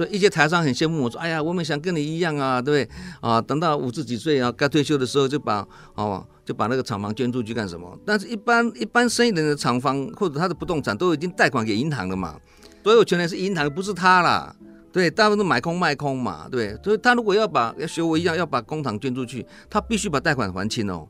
[0.00, 2.96] 所以一些台商很羡慕我说：“哎呀，我们想跟你一样啊，对不对？
[3.20, 5.62] 啊，等到五十几岁啊，该退休的时候就把
[5.94, 7.98] 哦，就把那个厂房捐出去干什么？
[8.06, 12.34] 但是，一般一般生意人的厂房或者他的不动产都已经贷款给银行了嘛，
[12.82, 14.56] 所有权人是银行，不是他啦。
[14.90, 16.74] 对，大部分都买空卖空嘛，对。
[16.82, 21.06] 所以他如果要把要学我一样要把工厂捐出去，他必须把贷款还清哦。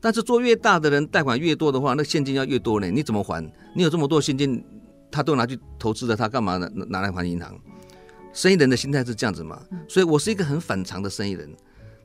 [0.00, 3.46] 但是做越大的人，贷款越多的话，那现金要越多呢，你怎么还？
[3.76, 4.64] 你有这么多现金，
[5.10, 7.54] 他都拿去投资了，他干嘛拿拿来还银行？
[8.32, 11.54] 生意人的心态是这样子嘛，所以我是一个很反常的生意人，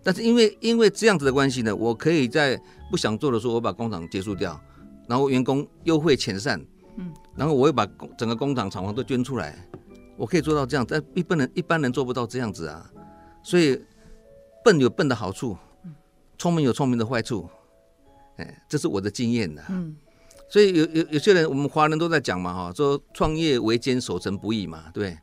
[0.04, 2.62] 但是因为因为这样子的关系呢，我可以在
[2.92, 4.60] 不想做的时候，我把工厂结束掉，
[5.08, 6.60] 然后员工优惠遣散，
[6.98, 7.88] 嗯，然后我会把
[8.18, 9.58] 整个工厂厂房都捐出来，
[10.18, 12.92] 我可以做到这样，但一般人一般人做不到这样子啊，
[13.42, 13.82] 所以
[14.66, 15.58] 笨有笨的好处，
[16.38, 17.50] 聪明有聪明的坏处，
[18.36, 19.96] 哎，这是我的经验的，嗯，
[20.50, 25.18] 所以有有有些人我们华人都在讲嘛，哈，说创业维艰，守成不易嘛，对。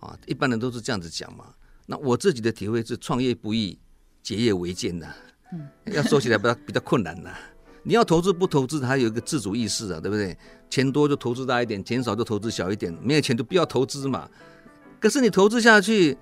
[0.00, 1.46] 啊，一般人都是这样子讲嘛。
[1.86, 3.78] 那我自己的体会是，创业不易，
[4.22, 5.06] 结业为艰呐。
[5.52, 7.30] 嗯，要说起来比较 比较困难呐。
[7.82, 10.36] 你要投资不投资，还有一个自主意识啊，对不对？
[10.68, 12.96] 钱多就投资大一点，钱少就投资小一点。
[13.02, 14.28] 没有钱就不要投资嘛。
[15.00, 16.16] 可是你投资下去，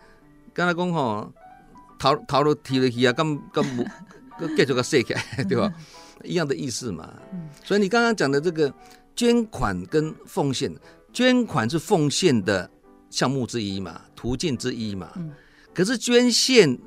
[0.54, 1.32] 刚才讲吼，
[1.98, 3.84] 逃逃了提了去啊，根根不
[4.56, 5.70] 继续个塞起来，对吧？
[6.24, 7.12] 一样的意思嘛。
[7.64, 8.72] 所以你刚刚讲的这个
[9.14, 10.72] 捐款跟奉献，
[11.12, 12.70] 捐款是奉献的。
[13.10, 15.12] 项目之一嘛，途径之一嘛。
[15.16, 15.32] 嗯。
[15.74, 16.78] 可是捐献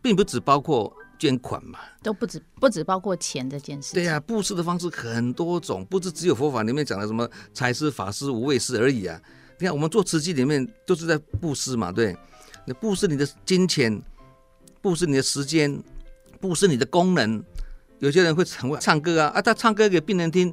[0.00, 3.94] 并不只包括捐款嘛，都不止不止包括钱这件事。
[3.94, 9.20] 对呀、啊，布施的方式很多种，不是只有佛法里面讲的什么财施、法施、无畏施而已啊。
[9.58, 12.16] 你看我们做慈济里面都是在布施嘛，对。
[12.64, 14.02] 你布施你的金钱，
[14.80, 15.82] 布施你的时间，
[16.40, 17.42] 布施你的功能。
[17.98, 20.52] 有些人会成为唱歌啊，啊，他唱歌给病人听，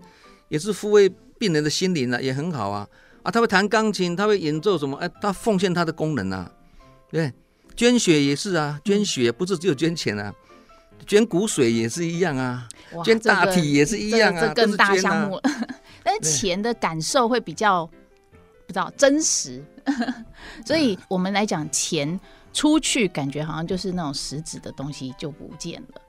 [0.50, 2.88] 也是抚慰病人的心灵啊，也很好啊。
[3.24, 4.98] 啊，他会弹钢琴，他会演奏什么？
[4.98, 6.50] 哎，他奉献他的功能啊，
[7.12, 7.32] 对，
[7.76, 10.34] 捐血也是啊，捐血不是只有捐钱啊，
[11.06, 12.68] 捐骨髓也是一样啊，
[13.04, 15.36] 捐大体也是一样啊，这个、大项目。
[15.36, 15.52] 啊、
[16.04, 17.86] 但是钱的感受会比较
[18.66, 19.62] 不知道真实，
[20.66, 22.20] 所以我们来讲，钱
[22.54, 26.02] 出去感觉好像就是那种实质的东西就不见了。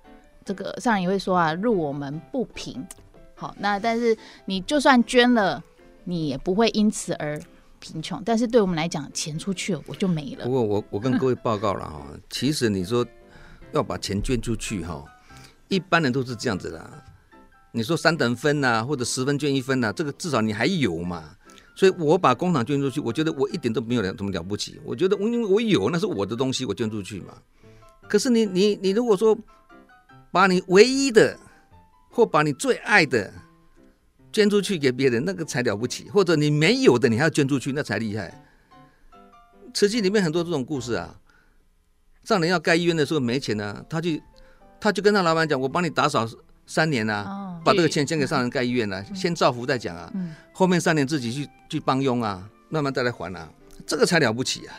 [0.44, 2.86] 这个上人也会说啊，入我们不平。
[3.34, 5.62] 好，那但是你就算捐了。
[6.04, 7.40] 你也不会因此而
[7.78, 10.44] 贫穷，但是对我们来讲，钱出去了我就没了。
[10.44, 13.06] 不过我我跟各位报告了哈， 其实你说
[13.72, 15.04] 要把钱捐出去哈，
[15.68, 16.90] 一般人都是这样子的。
[17.72, 21.36] 你说三等分呐，或者十分捐一分呐，这个至少你还有嘛。
[21.76, 24.78] 所以我把工厂捐出去，我觉得我一点都没有了什么了不起。
[24.84, 27.32] 我觉得我因为我有，那是我的东西，我捐出去嘛。
[28.08, 29.38] 可是你你你如果说
[30.30, 31.38] 把你唯一的
[32.10, 33.32] 或把你最爱的。
[34.32, 38.32] 捐出去给别人，那个才了不起；或者你没有的，你还要捐出去，那才厉害。
[39.74, 41.16] 慈济里面很多这种故事啊。
[42.22, 44.10] 上人要盖医院的时候没钱呢、啊，他就
[44.78, 46.28] 他就跟他老板讲：“我帮你打扫
[46.66, 50.10] 三年啊，哦、把这个钱先给上人盖医院了、啊，嗯、先造福再讲啊。
[50.14, 53.50] 嗯、后面三年自己去去帮佣啊，慢慢再来还啊，
[53.86, 54.76] 这个才了不起啊。”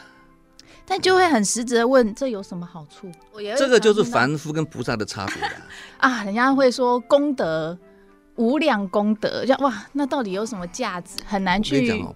[0.86, 3.12] 但就会很实质的问：“这有什么好处？”
[3.58, 5.54] 这个就是凡夫跟菩萨的差别啊。
[5.98, 7.78] 啊，人家会说功德。
[8.42, 11.18] 无量功德，叫哇，那到底有什么价值？
[11.26, 11.88] 很难去。
[11.88, 12.16] 讲哦，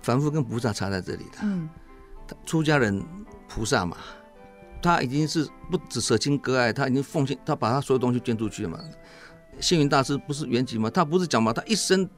[0.00, 1.38] 凡夫跟菩萨差在这里的。
[1.42, 1.68] 嗯，
[2.44, 3.04] 出家人
[3.48, 3.96] 菩萨嘛，
[4.80, 8.78] 他已经是不止舍亲割爱，他已经奉献，他把他所有东西捐出去了嘛。
[9.58, 10.88] 星云大师不是圆寂吗？
[10.88, 12.08] 他不是讲嘛，他一生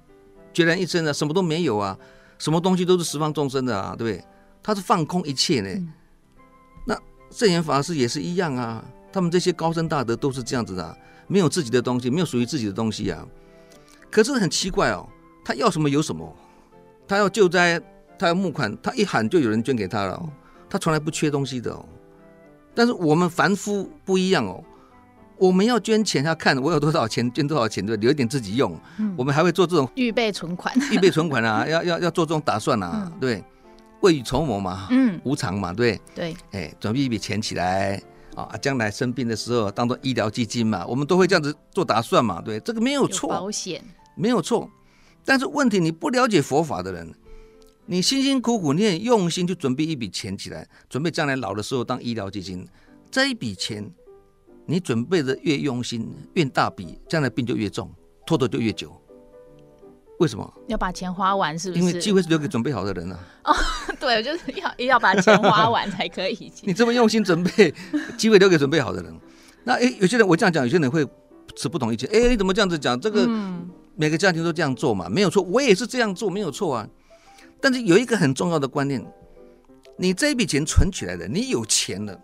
[0.52, 1.96] 孑然一身的，什么都没有啊，
[2.38, 4.24] 什么东西都是十方众生的啊，对不对？
[4.62, 5.70] 他是放空一切呢。
[5.70, 5.92] 嗯、
[6.84, 6.94] 那
[7.30, 10.94] 圣严法师也是一样啊，他们这些高僧大德都是这样子的、啊。
[11.28, 13.24] 没有自己的东西，没有属于自己的东西啊！
[14.10, 15.06] 可是很奇怪哦，
[15.44, 16.34] 他要什么有什么，
[17.06, 17.80] 他要救灾，
[18.18, 20.28] 他要募款，他一喊就有人捐给他了哦，
[20.68, 21.84] 他从来不缺东西的哦。
[22.74, 24.64] 但是我们凡夫不一样哦，
[25.36, 28.74] 我们要捐钱要看我有多少钱，捐多少钱，对，留一点自己用。
[28.96, 33.44] 嗯，我们还会做这种预备存款，预备存款啊， 要要要做这种打算啊，嗯，对，
[34.00, 38.00] 未雨绸缪嘛，嗯，无常嘛，对对，哎，准备一笔钱起来。
[38.44, 43.82] 啊，将来生病的时候当做医疗基金嘛，我们都会这样子做打算嘛，对，这个没有错，有保险
[44.16, 44.70] 没有错。
[45.24, 47.12] 但是问题，你不了解佛法的人，
[47.86, 52.66] 你辛辛苦苦，你很用心去准备一笔钱起来，准备将来老的时候当医疗基金，
[53.10, 53.88] 这一笔钱
[54.66, 57.90] 你准备的越用心，越大笔，将来病就越重，
[58.26, 58.97] 拖得就越久。
[60.18, 61.58] 为什么要把钱花完？
[61.58, 61.80] 是不是？
[61.80, 63.18] 因为机会是留给准备好的人啊。
[63.44, 63.54] 哦，
[63.98, 66.52] 对，就是要要把钱花完才可以。
[66.62, 67.72] 你这么用心准备，
[68.16, 69.20] 机会留给准备好的人。
[69.64, 71.06] 那诶，有些人我这样讲，有些人会
[71.56, 72.08] 持不同意见。
[72.12, 73.00] 哎，你怎么这样子讲？
[73.00, 73.28] 这个
[73.96, 75.42] 每个家庭都这样做嘛，没有错。
[75.42, 76.88] 我也是这样做，没有错啊。
[77.60, 79.04] 但是有一个很重要的观念，
[79.96, 82.16] 你这一笔钱存起来的，你有钱了，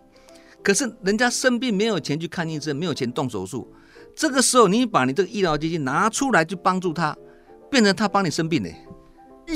[0.63, 3.73] 可是人家生病没有钱去看医生，没有钱动手术，
[4.15, 7.17] 这个时候你把你这个医疗基金拿出来去帮助他，
[7.75, 8.71] 变成他帮你生病呢。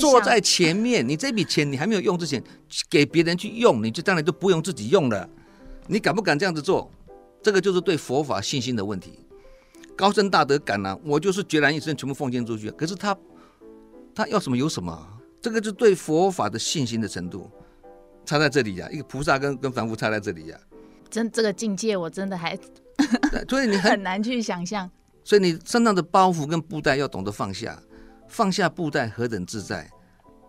[0.00, 2.42] 坐在前面，你这笔钱你还没有用之前，
[2.90, 5.28] 给别人去用，你就当然就不用自己用了。
[5.86, 6.90] 你敢不敢这样子做？
[7.40, 9.20] 这个就是对佛法信心的问题。
[9.96, 12.72] 高僧大德敢啊，我就是决然一生全部奉献出去。
[12.72, 13.16] 可是他，
[14.12, 15.06] 他要什么有什么，
[15.40, 17.48] 这个就对佛法的信心的程度
[18.26, 18.92] 差在这里呀、啊。
[18.92, 20.66] 一个菩萨跟跟凡夫差在这里呀、啊。
[21.08, 22.58] 真这个境界我真的还，
[23.48, 24.90] 所以你很， 很难去想象。
[25.24, 27.80] 所以你身上的包袱跟布袋要懂得放下。
[28.28, 29.90] 放下布袋何等自在，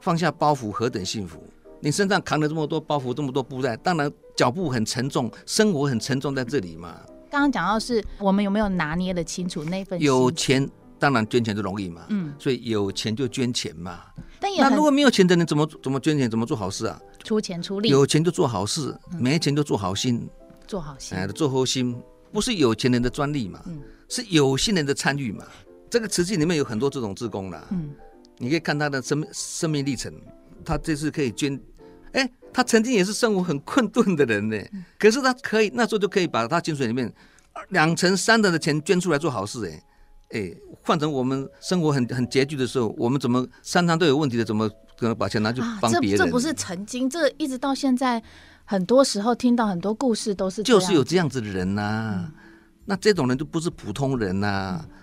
[0.02, 1.42] 放下包袱何等幸福。
[1.82, 7.00] 你身上扛了这么多包袱，这么多布袋，当然脚步很沉重，生活很沉重在这里嘛。
[7.32, 10.00] 刚刚讲到是我们有没有拿捏的清楚那份？
[10.00, 10.70] 有钱
[11.00, 12.06] 当然捐钱就容易嘛。
[12.10, 14.02] 嗯，所以有钱就捐钱嘛。
[14.42, 17.00] 但也那如果没有钱的人怎么怎么捐钱，怎么做好事啊？
[17.24, 17.90] 出钱出力。
[17.90, 20.28] 有钱就做好事，没钱就做好心。
[20.68, 21.98] 做好心，哎，做好心
[22.32, 23.62] 不是有钱人的专利嘛？
[23.68, 25.46] 嗯，是有心人的参与嘛？
[25.90, 27.90] 这个瓷器里面有很多这种志工啦，嗯，
[28.38, 30.14] 你可以看他的生命生命历程，
[30.64, 31.60] 他这次可以捐，
[32.12, 37.12] 哎，他曾经也是生活很困顿的人呢，嗯、可是他可以那时候就可以把他薪水里面
[37.70, 39.84] 两成三的的钱捐出来做好事，哎，
[40.40, 46.22] 哎，换成我们生活很很拮据的时候，我们怎么三餐都有问题的，怎么可能把钱拿去帮别人？
[46.22, 48.22] 啊、这这不是曾经，这一直到现在，
[48.64, 52.32] 很多时候听到很多故事都是就是有这样子的人呐、啊，嗯、
[52.86, 54.86] 那这种人就不是普通人呐、啊。
[54.88, 54.96] 嗯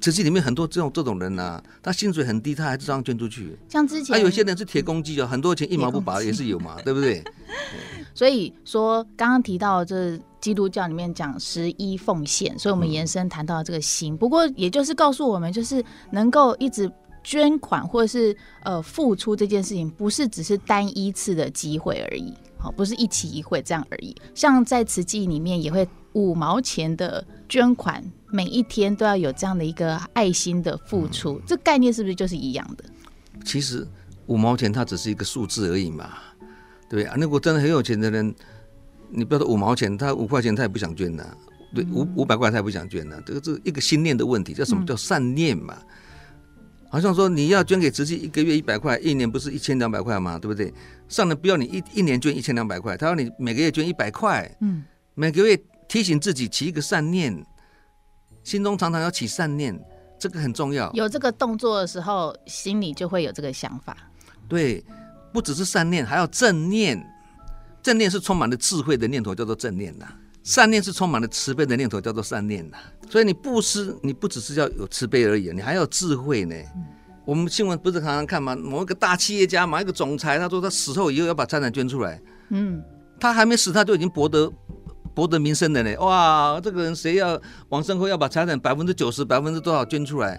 [0.00, 3.56] 慈济里面很多这种这种人呐、啊，他薪水很低，他还是这样捐出去。
[3.68, 7.22] 像之前，还有些人是铁公鸡哦，很多钱一毛不拔也是有嘛， 对不对？
[8.14, 14.14] 所以说，刚刚提到这基督教里面讲十一奉献，所以我们延伸谈到这个心。
[14.14, 16.90] 嗯、不过，也就是告诉我们，就是能够一直
[17.24, 24.14] 捐款或者是呃付出这件事情，不是只是单一次的机会而已，好，不是一期一会这样而已。
[24.34, 28.02] 像在慈济里面也会五毛钱的捐款。
[28.30, 32.84] 每一天都要有这样的一个爱心的付出，嗯、这概念是不是就是一样的？
[33.44, 33.86] 其实
[34.26, 36.10] 五毛钱它只是一个数字而已嘛，
[36.88, 37.14] 对啊。
[37.16, 38.34] 如果真的很有钱的人，
[39.10, 41.36] 你不要说五毛钱，他五块钱他也不想捐的，
[41.72, 44.52] 对，嗯、五五百块他也不想捐的，这个是一个心念的问题。
[44.52, 45.76] 叫什么叫善念嘛？
[45.78, 45.86] 嗯、
[46.90, 50.38] 好像说你要捐给慈济一个月一百块，一年不是一千两百块嘛？
[50.38, 50.74] 对不对？
[51.08, 54.82] 上人不要你一一年捐一千两百块，他要你每个月捐一百块，嗯，
[55.14, 55.56] 每个月
[55.86, 57.46] 提醒自己起一个善念。
[58.46, 59.76] 心中常常要起善念，
[60.20, 60.88] 这个很重要。
[60.92, 63.96] 有这个动作的时候，心里就会有这个想法。
[64.48, 64.84] 对，
[65.32, 67.04] 不只是善念，还要正念。
[67.82, 70.06] 正念是充满了智慧的念头，叫做正念呐；
[70.44, 72.76] 善念是充满了慈悲的念头，叫做善念呐。
[73.10, 76.54] 所以你布施，你不只是要有慈悲而已，你还要有智慧呢。
[76.76, 76.84] 嗯、
[77.24, 78.54] 我们新闻不是常常看吗？
[78.54, 82.22] 某一个大企业家，某一个总裁，他说他死后以后要把财产捐出来。
[82.50, 82.80] 嗯，
[83.18, 84.52] 他还没死，他就已经博得。
[85.16, 85.96] 博得名声的呢？
[85.96, 87.40] 哇，这个人谁要
[87.70, 90.38] 往生后要把财产百分之九十、百分之多少捐出来？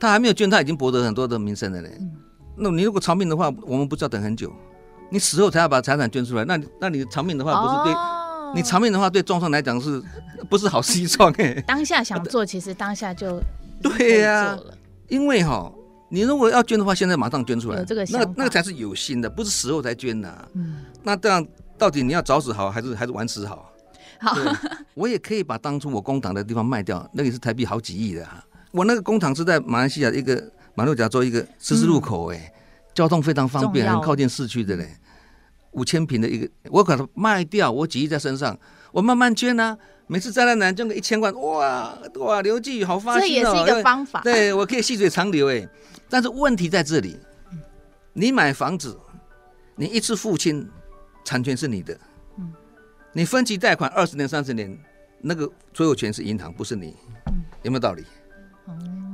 [0.00, 1.88] 他还没有捐，他已经博得很多的名声了呢。
[2.00, 2.10] 嗯、
[2.56, 4.50] 那你如果长命的话，我们不知道等很久。
[5.10, 7.92] 你死后才要把财产捐出来，那你那你长命的话，不是对？
[7.92, 10.02] 哦、你长命的话，对众生来讲是
[10.48, 11.30] 不是好西装？
[11.36, 13.38] 哎，当下想做，其实当下就
[13.82, 14.58] 对呀、啊。
[15.08, 15.70] 因为哈，
[16.08, 20.48] 你如果要捐的话，现在马上捐出来，这个那个那个才是有心的，不是死后才捐的、啊。
[20.54, 21.46] 嗯，那这样
[21.76, 23.70] 到底你要早死好，还是还是晚死好？
[24.24, 24.36] 好，
[24.94, 28.44] 我也可以把当初我工厂的地方卖掉，那个是台币好几亿的啊。
[28.72, 32.52] 我那个工厂是在马来西亚一个马六甲州一个十字路口，哎，
[32.94, 34.96] 交通非常方便，很靠近市区的嘞。
[35.72, 38.56] 五千平的一个，我把它卖掉，我几亿在身上，
[38.92, 39.76] 我慢慢捐啊。
[40.06, 43.26] 每次灾难难捐个一千万，哇哇，刘继宇好发心哦。
[43.26, 45.66] 这也是一个方法，对，我可以细水长流哎。
[46.10, 47.18] 但是问题在这里，
[48.12, 48.96] 你买房子，
[49.76, 50.68] 你一次付清，
[51.24, 51.98] 产权是你的。
[53.16, 54.76] 你分期贷款二十年、三十年，
[55.20, 56.96] 那个所有权是银行，不是你，
[57.62, 58.04] 有没有道理？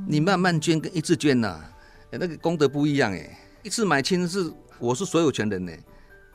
[0.07, 1.71] 你慢慢捐跟一次捐呐、啊，
[2.09, 3.37] 那个功德不一样哎。
[3.61, 5.71] 一次买清是我是所有权人呢，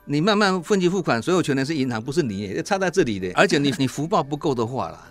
[0.04, 3.32] 你慢慢分期付款，所有权人是银行，不是你，差在这里的。
[3.34, 5.08] 而且你 你福报不够的话啦，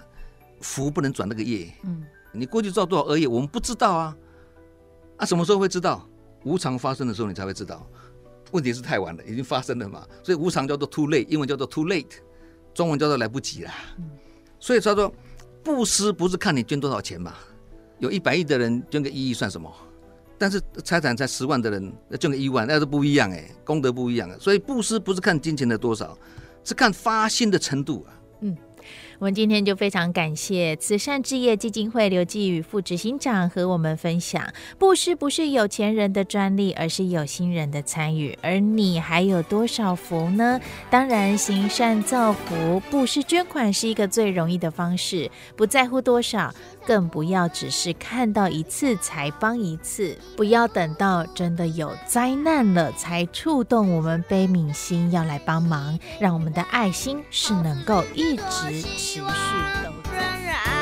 [0.61, 1.69] 福不能转那个业。
[1.83, 4.15] 嗯，你过去造多少恶业，我们不知道啊。
[5.17, 6.07] 啊，什么时候会知道？
[6.45, 7.85] 无常发生的时候你才会知道。
[8.51, 10.07] 问题是太晚了，已经发生了嘛。
[10.23, 12.05] 所以无常叫做 too late，英文叫做 too late。
[12.75, 13.71] 中文叫做来不及了，
[14.59, 15.11] 所以他说
[15.63, 17.33] 布施不是看你捐多少钱嘛，
[17.99, 19.73] 有一百亿的人捐个一亿算什么？
[20.37, 24.35] 但是财产才十万的人捐个一万，那是不一样哎，功德不一样啊。
[24.37, 26.17] 所以布施不是看金钱的多少，
[26.65, 28.11] 是看发心的程度啊。
[29.19, 34.45] 我们今天就非常感谢慈善置业基金会刘继宇副执行长和我们分享，
[34.77, 38.37] 布施不是有钱人的专利，而是有心人的参与。
[38.41, 40.59] 而你还有多少福呢？
[40.89, 46.53] 当然，行善造福，布施捐款是一个最容易的方式，不在乎多少。
[46.85, 60.74] 更不要只是看到一次才帮一次，不要等到真的有灾难了才触动我们悲悯心要来帮忙，让我们的爱心是能够一直持续都在。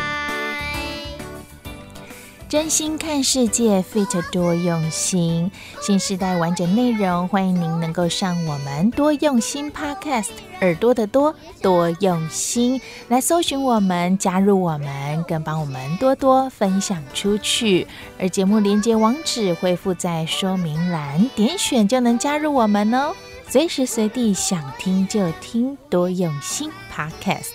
[2.53, 5.51] 真心看世界，Fit 多用心，
[5.81, 10.27] 新时代完整内容，欢迎您能够上我们多用心 Podcast，
[10.61, 11.33] 耳朵的多
[11.63, 17.87] 多用心来搜寻我们，加入我们，更帮我们多多分享出去。
[18.19, 23.15] 而节目连接网址会附在说明栏，点选就能加入我们哦，
[23.49, 27.49] 随时随地想听就听，多用心 Podcast，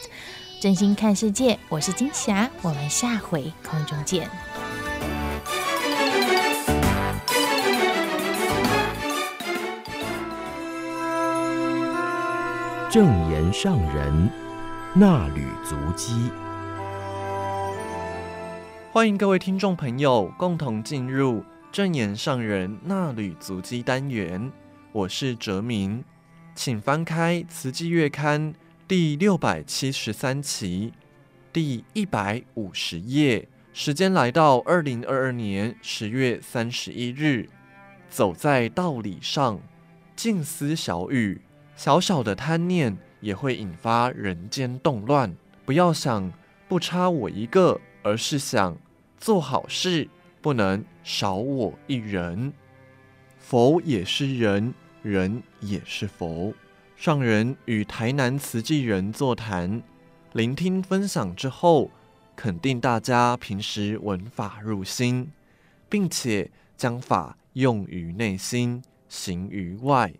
[0.61, 4.29] 真心看世界，我是金霞，我们下回空中见。
[12.91, 14.31] 正言上人
[14.95, 16.31] 那履足迹，
[18.91, 24.51] 欢迎各位听众朋友共同进入正言上人那履足迹单元。
[24.91, 26.03] 我是哲明，
[26.55, 28.55] 请翻开《慈济月刊》
[28.87, 30.95] 第六百七十三期
[31.53, 37.51] 第一百五十页，时间来到二零二二年十月三十一日。
[38.09, 39.61] 走在道理上，
[40.17, 41.43] 静思小语。
[41.79, 45.33] 小小的贪念也会引发人间动乱。
[45.65, 46.33] 不要想
[46.67, 48.77] 不差我一个，而是想
[49.17, 50.09] 做好事
[50.43, 52.53] 不能少我一人。
[53.39, 56.53] 佛也是人，人也是佛。
[56.97, 59.81] 上人与台南慈济人座谈，
[60.33, 61.93] 聆听分享之后，
[62.35, 65.31] 肯定大家平时闻法入心，
[65.89, 70.13] 并且将法用于内心，行于外。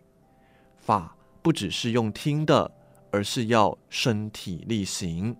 [0.77, 1.17] 法。
[1.41, 2.71] 不只是用听的，
[3.11, 5.35] 而是要身体力行，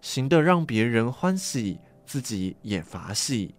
[0.00, 3.54] 行的让别人欢喜，自己也法喜。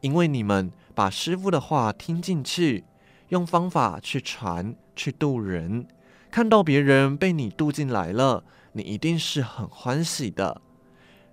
[0.00, 2.84] 因为你们把师父的话听进去，
[3.28, 5.86] 用方法去传，去度人，
[6.30, 10.60] 看到别人被你度进来了，你一定是很欢喜的。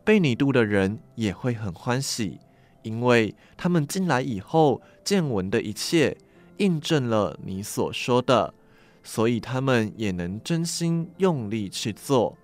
[0.04, 2.39] 被你度的人也会很欢喜，
[2.82, 6.18] 因为他们进来以后见闻的一切，
[6.58, 8.54] 印证了你所说的。
[9.04, 12.38] 所以他们也能真心用力去做，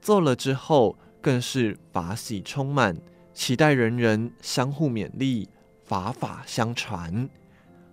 [0.00, 2.96] 做了之后更是法喜充满，
[3.34, 5.48] 期待人人相互勉励，
[5.84, 7.28] 法法相传，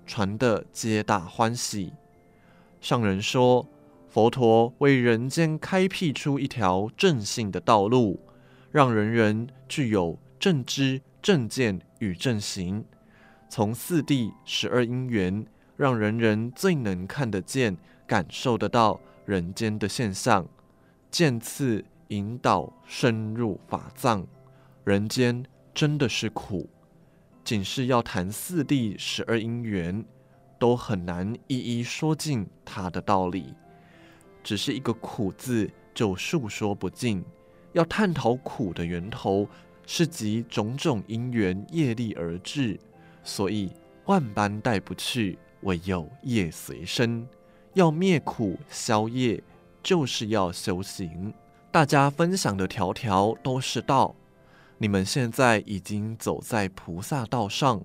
[0.06, 1.94] 传得皆大欢喜。
[2.82, 3.68] 上人说，
[4.08, 8.20] 佛陀为人间开辟出一条正信的道路，
[8.72, 12.86] 让人人具有正知、正见与正行，
[13.50, 15.46] 从四谛十二因缘。
[15.80, 20.46] 让人人最能看得见、感受得到人间的现象，
[21.10, 24.28] 渐次引导深入法藏。
[24.84, 25.42] 人间
[25.74, 26.70] 真的是苦，
[27.46, 30.04] 仅是要谈四谛十二因缘，
[30.60, 33.54] 都很难一一说尽它的道理。
[34.44, 37.24] 只是一个苦字就述说不尽。
[37.72, 39.48] 要探讨苦的源头，
[39.88, 42.78] 是集种种因缘业力而至，
[43.24, 43.72] 所以
[44.08, 45.40] 万般带不去。
[45.62, 47.28] 唯有业随身，
[47.74, 49.44] 要灭苦消业，
[49.84, 51.34] 就是要修行。
[51.72, 54.16] 大家分享的条条都是道，
[54.78, 57.82] 你们现在已经走在菩萨道上，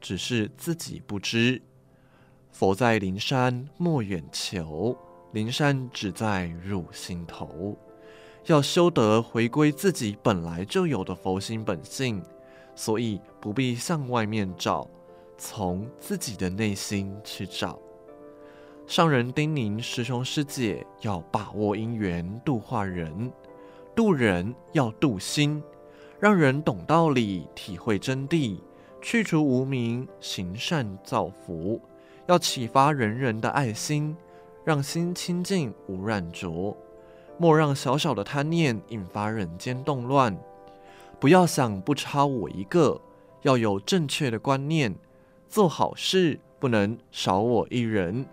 [0.00, 1.62] 只是自己不知。
[2.50, 4.96] 佛在灵山莫远求，
[5.32, 7.76] 灵山只在汝心头。
[8.46, 12.22] 要修得回归自己本来就有的佛心本性，
[12.76, 14.86] 所以不必向外面找。
[15.36, 17.78] 从自己的内心去找。
[18.86, 23.32] 上人叮咛师兄师姐要把握因缘度化人，
[23.94, 25.62] 度人要度心，
[26.20, 28.60] 让人懂道理，体会真谛，
[29.00, 31.80] 去除无明，行善造福。
[32.26, 34.16] 要启发人人的爱心，
[34.64, 36.76] 让心清净无染浊，
[37.38, 40.36] 莫让小小的贪念引发人间动乱。
[41.18, 43.00] 不要想不差我一个，
[43.42, 44.94] 要有正确的观念。
[45.54, 48.26] 做好事不能少我一人，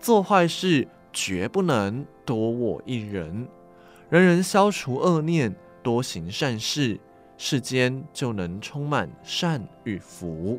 [0.00, 3.46] 做坏事绝不能多我一人。
[4.10, 5.54] 人人消除恶念，
[5.84, 6.98] 多行善事，
[7.38, 10.58] 世间就能充满善与福。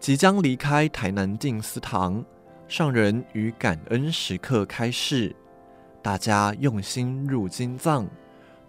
[0.00, 2.24] 即将离开台南静思堂，
[2.66, 5.36] 上人于感恩时刻开示，
[6.00, 8.08] 大家用心入经藏，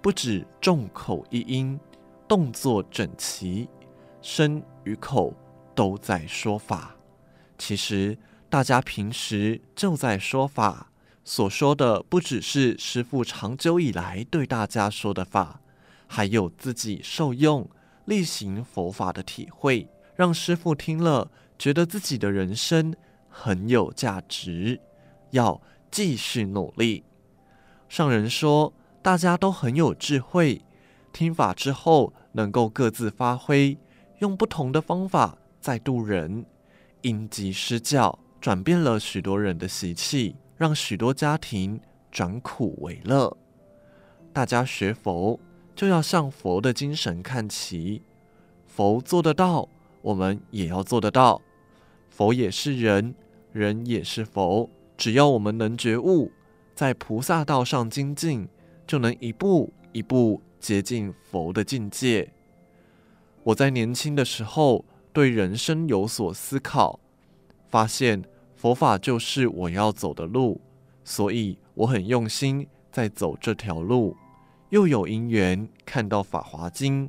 [0.02, 1.80] 不止众口一音，
[2.28, 3.70] 动作整齐，
[4.22, 5.34] 身与口
[5.76, 6.96] 都在说法。
[7.58, 8.18] 其实
[8.50, 10.92] 大家平时就在说法，
[11.24, 15.62] 所说的不只是师父长久以来对大家说的法，
[16.08, 17.70] 还有自己受用
[18.06, 22.94] 力行佛法的体会，让师父听了觉得自己的人生
[23.30, 24.80] 很有价值，
[25.32, 27.04] 要继续努力。
[27.88, 30.62] 上人说，大家都很有智慧，
[31.12, 33.78] 听法之后能够各自发挥，
[34.20, 36.46] 用不同的方法再度人，
[37.04, 41.80] 因机施教，转变了许多人的习气，让许多家庭
[42.12, 43.38] 转苦为乐。
[44.34, 45.40] 大家学佛
[45.74, 48.02] 就要向佛的精神看齐，
[48.68, 49.70] 佛做得到，
[50.02, 51.42] 我们也要做得到。
[52.10, 53.16] 佛也是人，
[53.54, 56.34] 人也是佛，只要我们能觉悟，
[56.76, 58.50] 在菩萨道上精进。
[58.86, 62.34] 就能一步一步接近佛的境界。
[63.42, 64.84] 我在年轻的时候
[65.14, 67.00] 对人生有所思考，
[67.70, 68.24] 发现
[68.56, 70.60] 佛法就是我要走的路，
[71.04, 74.18] 所以我很用心在走这条路。
[74.70, 77.08] 又有因缘看到《法华经》，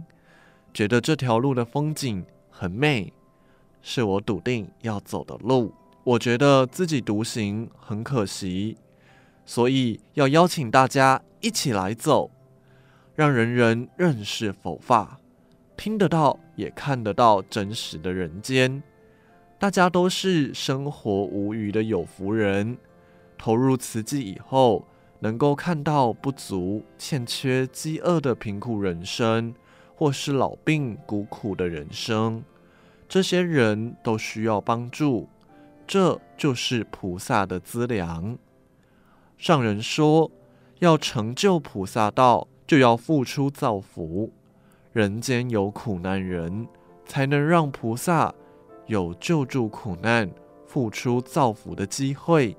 [0.75, 3.11] 觉得这条路的风景很美，
[3.81, 5.73] 是我笃定要走的路。
[6.05, 8.77] 我觉得自己独行很可惜。
[9.47, 12.31] 所以要邀请大家一起来走，
[13.15, 15.19] 让人人认识佛法，
[15.77, 18.83] 听得到也看得到真实的人间。
[19.59, 22.77] 大家都是生活无虞的有福人，
[23.39, 24.87] 投入慈济以后，
[25.20, 29.55] 能够看到不足、欠缺、饥饿的贫苦人生，
[29.95, 32.45] 或是老病孤苦的人生，
[33.09, 35.29] 这些人都需要帮助，
[35.87, 38.37] 这就是菩萨的资粮。
[39.39, 40.31] 上人说，
[40.81, 44.33] 要成就菩萨道，就要付出造福。
[44.95, 46.69] 人间有苦难人，
[47.05, 48.33] 才能让菩萨
[48.87, 50.31] 有救助苦难、
[50.69, 52.57] 付出造福的机会。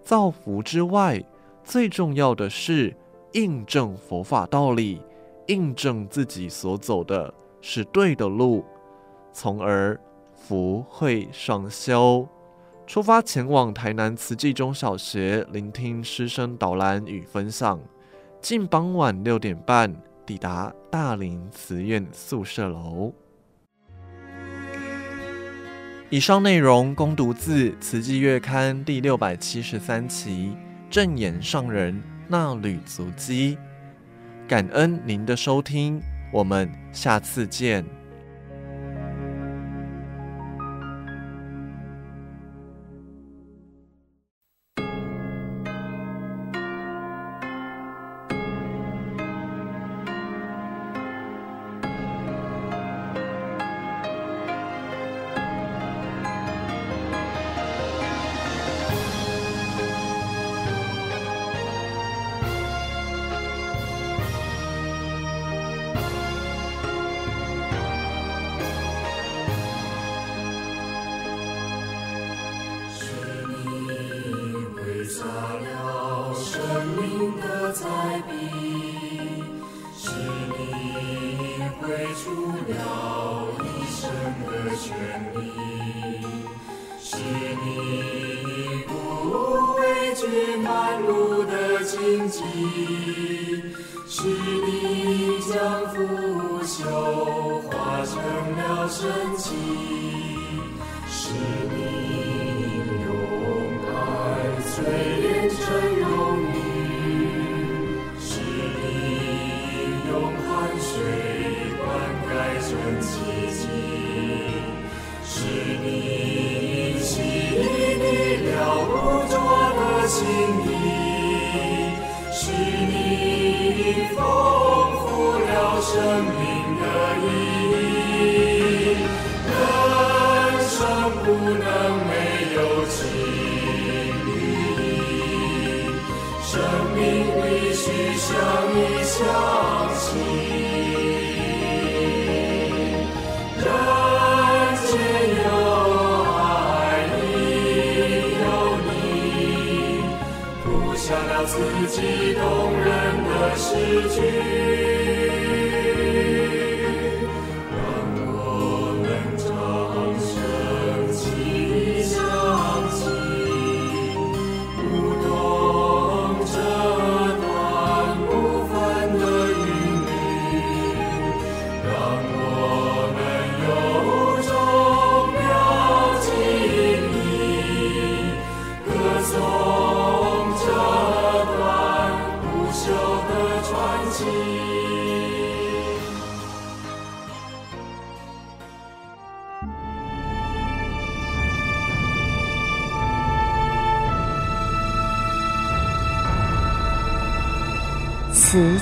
[0.00, 1.20] 造福之外，
[1.64, 2.96] 最重要的是
[3.32, 5.02] 印证佛法道理，
[5.48, 8.64] 印证自己所走的是对的路，
[9.32, 9.98] 从而
[10.36, 12.24] 福慧双修。
[12.86, 17.80] 出发前往台南慈济中小学，聆听师生导览与分享。
[18.40, 19.92] 近傍晚六点半
[20.28, 23.10] 抵达大林慈院宿舍楼。
[26.10, 30.54] 以上内容供读自《慈济月刊》第六百七十三期
[30.90, 33.56] 正言上人衲履足迹。
[34.46, 35.98] 感恩您的收听，
[36.30, 37.82] 我们下次见。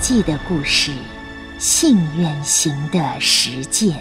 [0.08, 0.92] 记的故事，
[1.58, 3.92] 信愿行的实践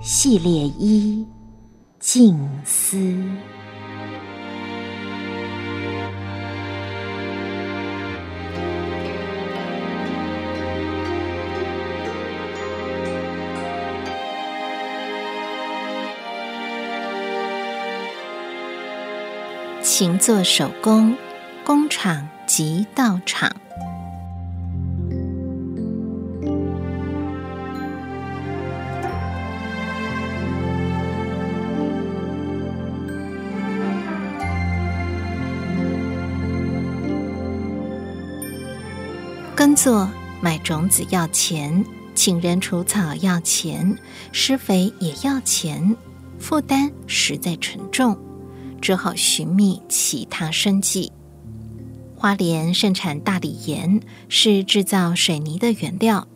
[0.00, 1.26] 系列一：
[1.98, 2.96] 静思。
[19.82, 21.16] 勤做手工，
[21.64, 23.50] 工厂即到场。
[39.56, 40.06] 耕作
[40.42, 41.82] 买种子要钱，
[42.14, 43.96] 请人除草要钱，
[44.30, 45.96] 施肥也要钱，
[46.38, 48.14] 负担实在沉重。
[48.82, 51.10] 只好寻觅其他生计。
[52.22, 56.28] 花莲盛产大理岩，是制造水泥的原料。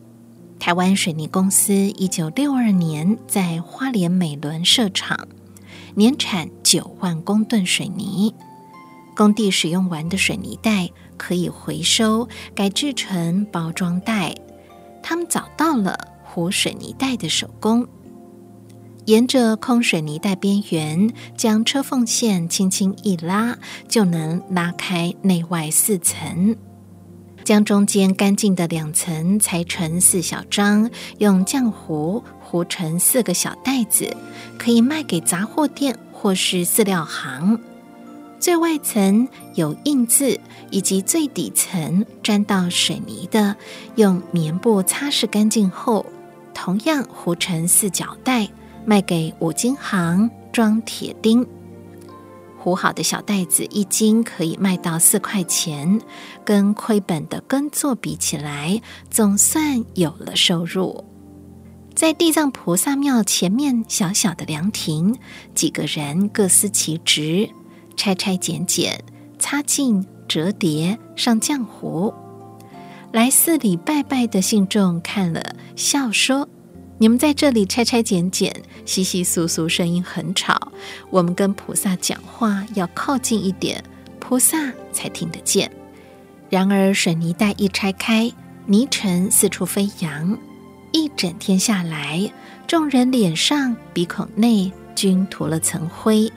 [0.59, 5.29] 台湾水泥公司一九六二年在花莲美仑设厂，
[5.95, 8.33] 年产九万公吨水泥。
[9.15, 14.35] 工地使用完的水泥袋可以回收，改制成包装袋。
[15.01, 17.87] 他们找到了糊水泥袋的手工。
[19.07, 26.53] 沿着空水泥袋边缘，将车缝线轻轻一拉，就能拉开内外四层。
[27.45, 34.13] 将中间干净的两层裁成四小张，用浆糊糊成四个小袋子，
[34.59, 37.57] 可以卖给杂货店或是饲料行。
[38.41, 40.37] 最外层有印字，
[40.69, 43.55] 以及最底层沾到水泥的，
[43.95, 46.05] 用棉布擦拭干净后，
[46.53, 48.49] 同样糊成四角袋。
[48.89, 51.45] 卖给五金行装铁钉，
[52.57, 55.99] 糊好的小袋子一斤可以卖到四块钱，
[56.45, 58.81] 跟亏本的耕作比起来，
[59.11, 61.03] 总算有了收入。
[61.93, 65.17] 在地藏菩萨庙前面小小的凉亭，
[65.53, 67.49] 几个人各司其职，
[67.97, 69.03] 拆拆剪剪、
[69.37, 72.13] 擦净、折叠、上浆糊。
[73.11, 76.47] 来寺里拜拜的信众看了，笑说。
[76.99, 78.51] 你们在这里拆拆剪剪，
[78.85, 80.71] 窸窸窣窣，声音很吵。
[81.11, 83.83] 我们跟菩萨讲话要靠近一点，
[84.19, 85.71] 菩萨才听得见。
[86.49, 88.31] 然而水泥袋一拆开，
[88.65, 90.35] 泥尘四处飞扬，
[90.91, 92.31] 一整天下来，
[92.65, 96.31] 众人脸上、鼻孔内均涂了层灰。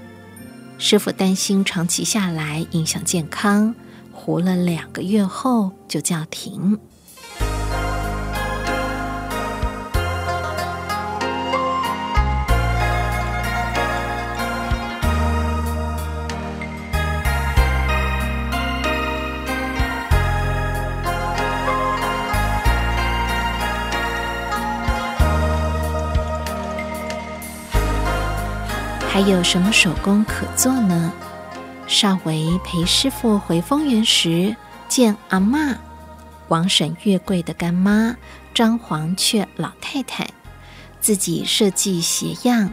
[0.77, 3.75] 师傅担心长期下来影响健康，
[4.13, 6.79] 糊了两个月后就叫停。
[29.23, 31.13] 还有什么手工可做呢？
[31.87, 34.57] 少维陪师傅回丰原时，
[34.89, 35.77] 见阿嬷
[36.49, 38.17] 王婶月桂的干妈
[38.55, 40.27] 张黄雀老太太
[41.03, 42.73] 自己设计鞋样，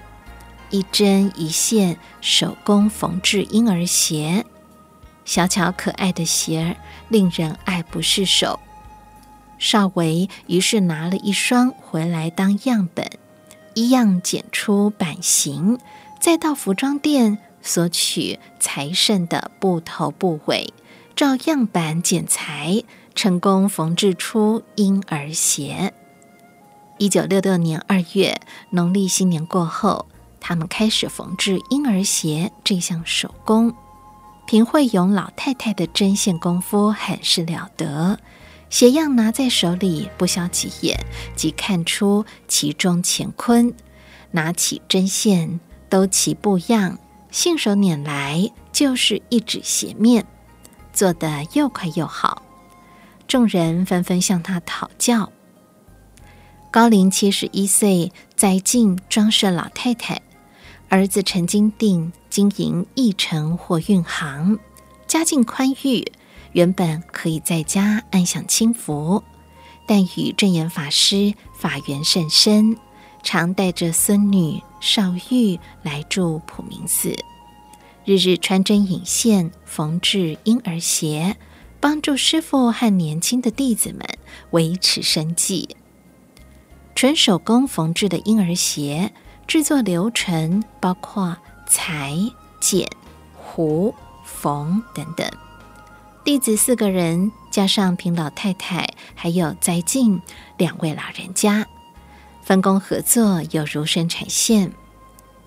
[0.69, 4.45] 一针一线手工缝制婴儿鞋，
[5.25, 6.77] 小巧可爱的鞋儿
[7.09, 8.57] 令人爱不释手。
[9.59, 13.05] 少维于是拿了一双回来当样本，
[13.73, 15.77] 一样剪出版型。
[16.19, 20.73] 再到服装店索取裁剩的布头布尾，
[21.15, 22.83] 照样板剪裁，
[23.15, 25.93] 成功缝制出婴儿鞋。
[26.97, 28.41] 一九六六年二月，
[28.71, 30.07] 农历新年过后，
[30.39, 33.73] 他们开始缝制婴儿鞋这项手工。
[34.47, 38.19] 平惠勇老太太的针线功夫很是了得，
[38.69, 40.97] 鞋样拿在手里，不消几眼
[41.35, 43.73] 即看出其中乾坤。
[44.31, 45.59] 拿起针线。
[45.89, 46.97] 都齐布样，
[47.31, 50.25] 信手拈来就是一纸鞋面，
[50.93, 52.41] 做得又快又好。
[53.27, 55.31] 众人纷纷向他讨教。
[56.71, 60.21] 高龄七十一岁，在晋装设老太太，
[60.89, 64.59] 儿子陈金定经营一城货运行，
[65.07, 66.05] 家境宽裕，
[66.51, 69.23] 原本可以在家安享清福，
[69.85, 72.77] 但与正言法师法缘甚深，
[73.23, 74.61] 常带着孙女。
[74.79, 77.15] 少玉来住普明寺，
[78.05, 81.35] 日日穿针引线缝制婴儿鞋，
[81.79, 84.01] 帮助师傅和年轻的弟子们
[84.51, 85.75] 维持生计。
[86.95, 89.11] 纯手工缝制的婴儿鞋
[89.45, 92.15] 制作流程包括裁、
[92.59, 92.87] 剪、
[93.35, 95.29] 糊、缝等等。
[96.23, 100.21] 弟子四个人，加上平老太太，还有栽静
[100.57, 101.67] 两位老人家，
[102.47, 104.71] 分工合作，有如生产线。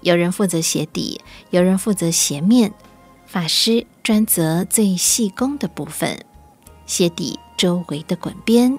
[0.03, 2.75] 有人负责鞋底，有人负责鞋面。
[3.25, 6.23] 法师专责最细工的部分，
[6.85, 8.79] 鞋底周围的滚边，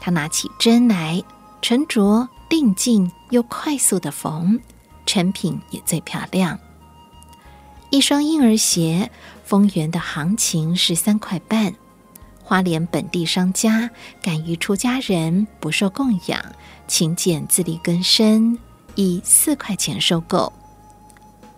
[0.00, 1.22] 他拿起针来，
[1.60, 4.58] 沉着、定静又快速的缝，
[5.06, 6.58] 成品也最漂亮。
[7.90, 9.12] 一双婴儿鞋，
[9.44, 11.76] 丰源的行情是三块半，
[12.42, 13.88] 花莲本地商家
[14.20, 16.42] 敢于出家人不受供养，
[16.92, 18.58] 勤俭自力更生，
[18.96, 20.52] 以四块钱收购。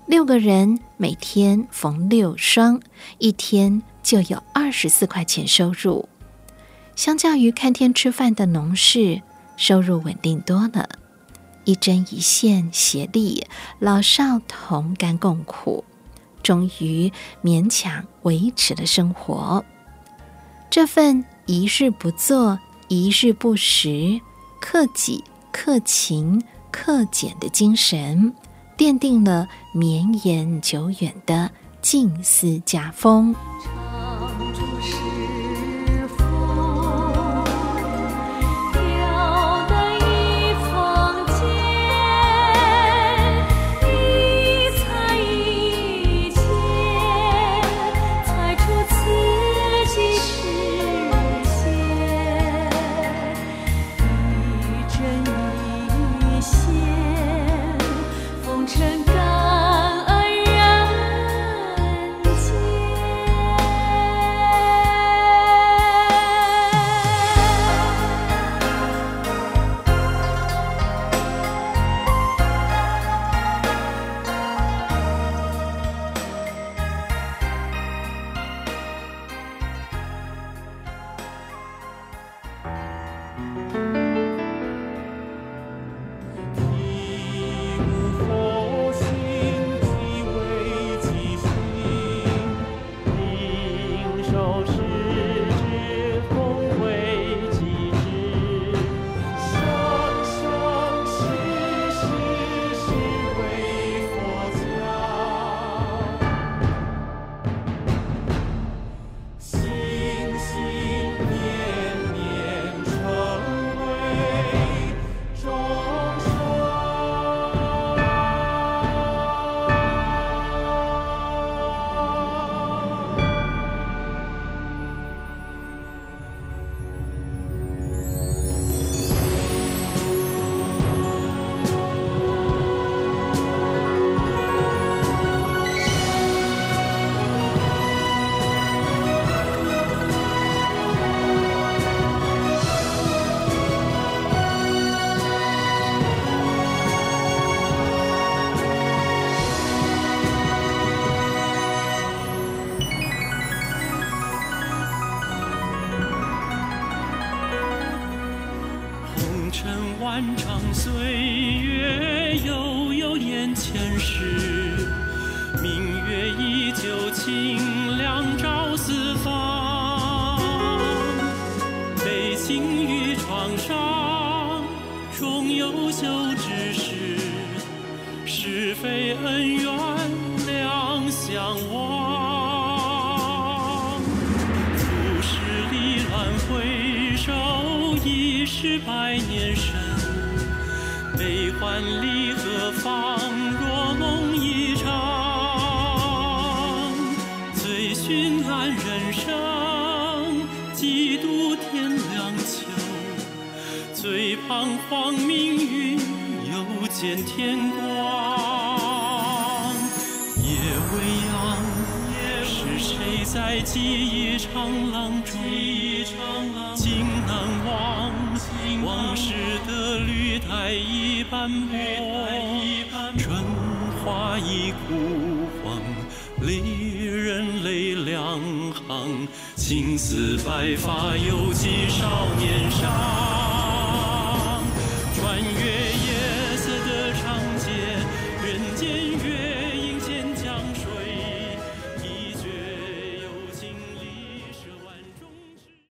[0.07, 2.81] 六个人每天缝六双，
[3.19, 6.09] 一天就有二十四块钱收入。
[6.95, 9.23] 相较于看天吃饭的农事，
[9.57, 10.89] 收入稳定多了。
[11.65, 13.45] 一针一线协力，
[13.81, 15.85] 老少同甘共苦，
[16.45, 17.13] 终于
[17.43, 19.65] 勉强维持了生活。
[20.71, 24.21] 这份一日不做，一日不食，
[24.67, 26.43] 克己、克勤、
[26.73, 28.35] 克俭的精神。
[28.79, 31.51] 奠定了绵延久远的
[31.83, 33.35] 静思家风。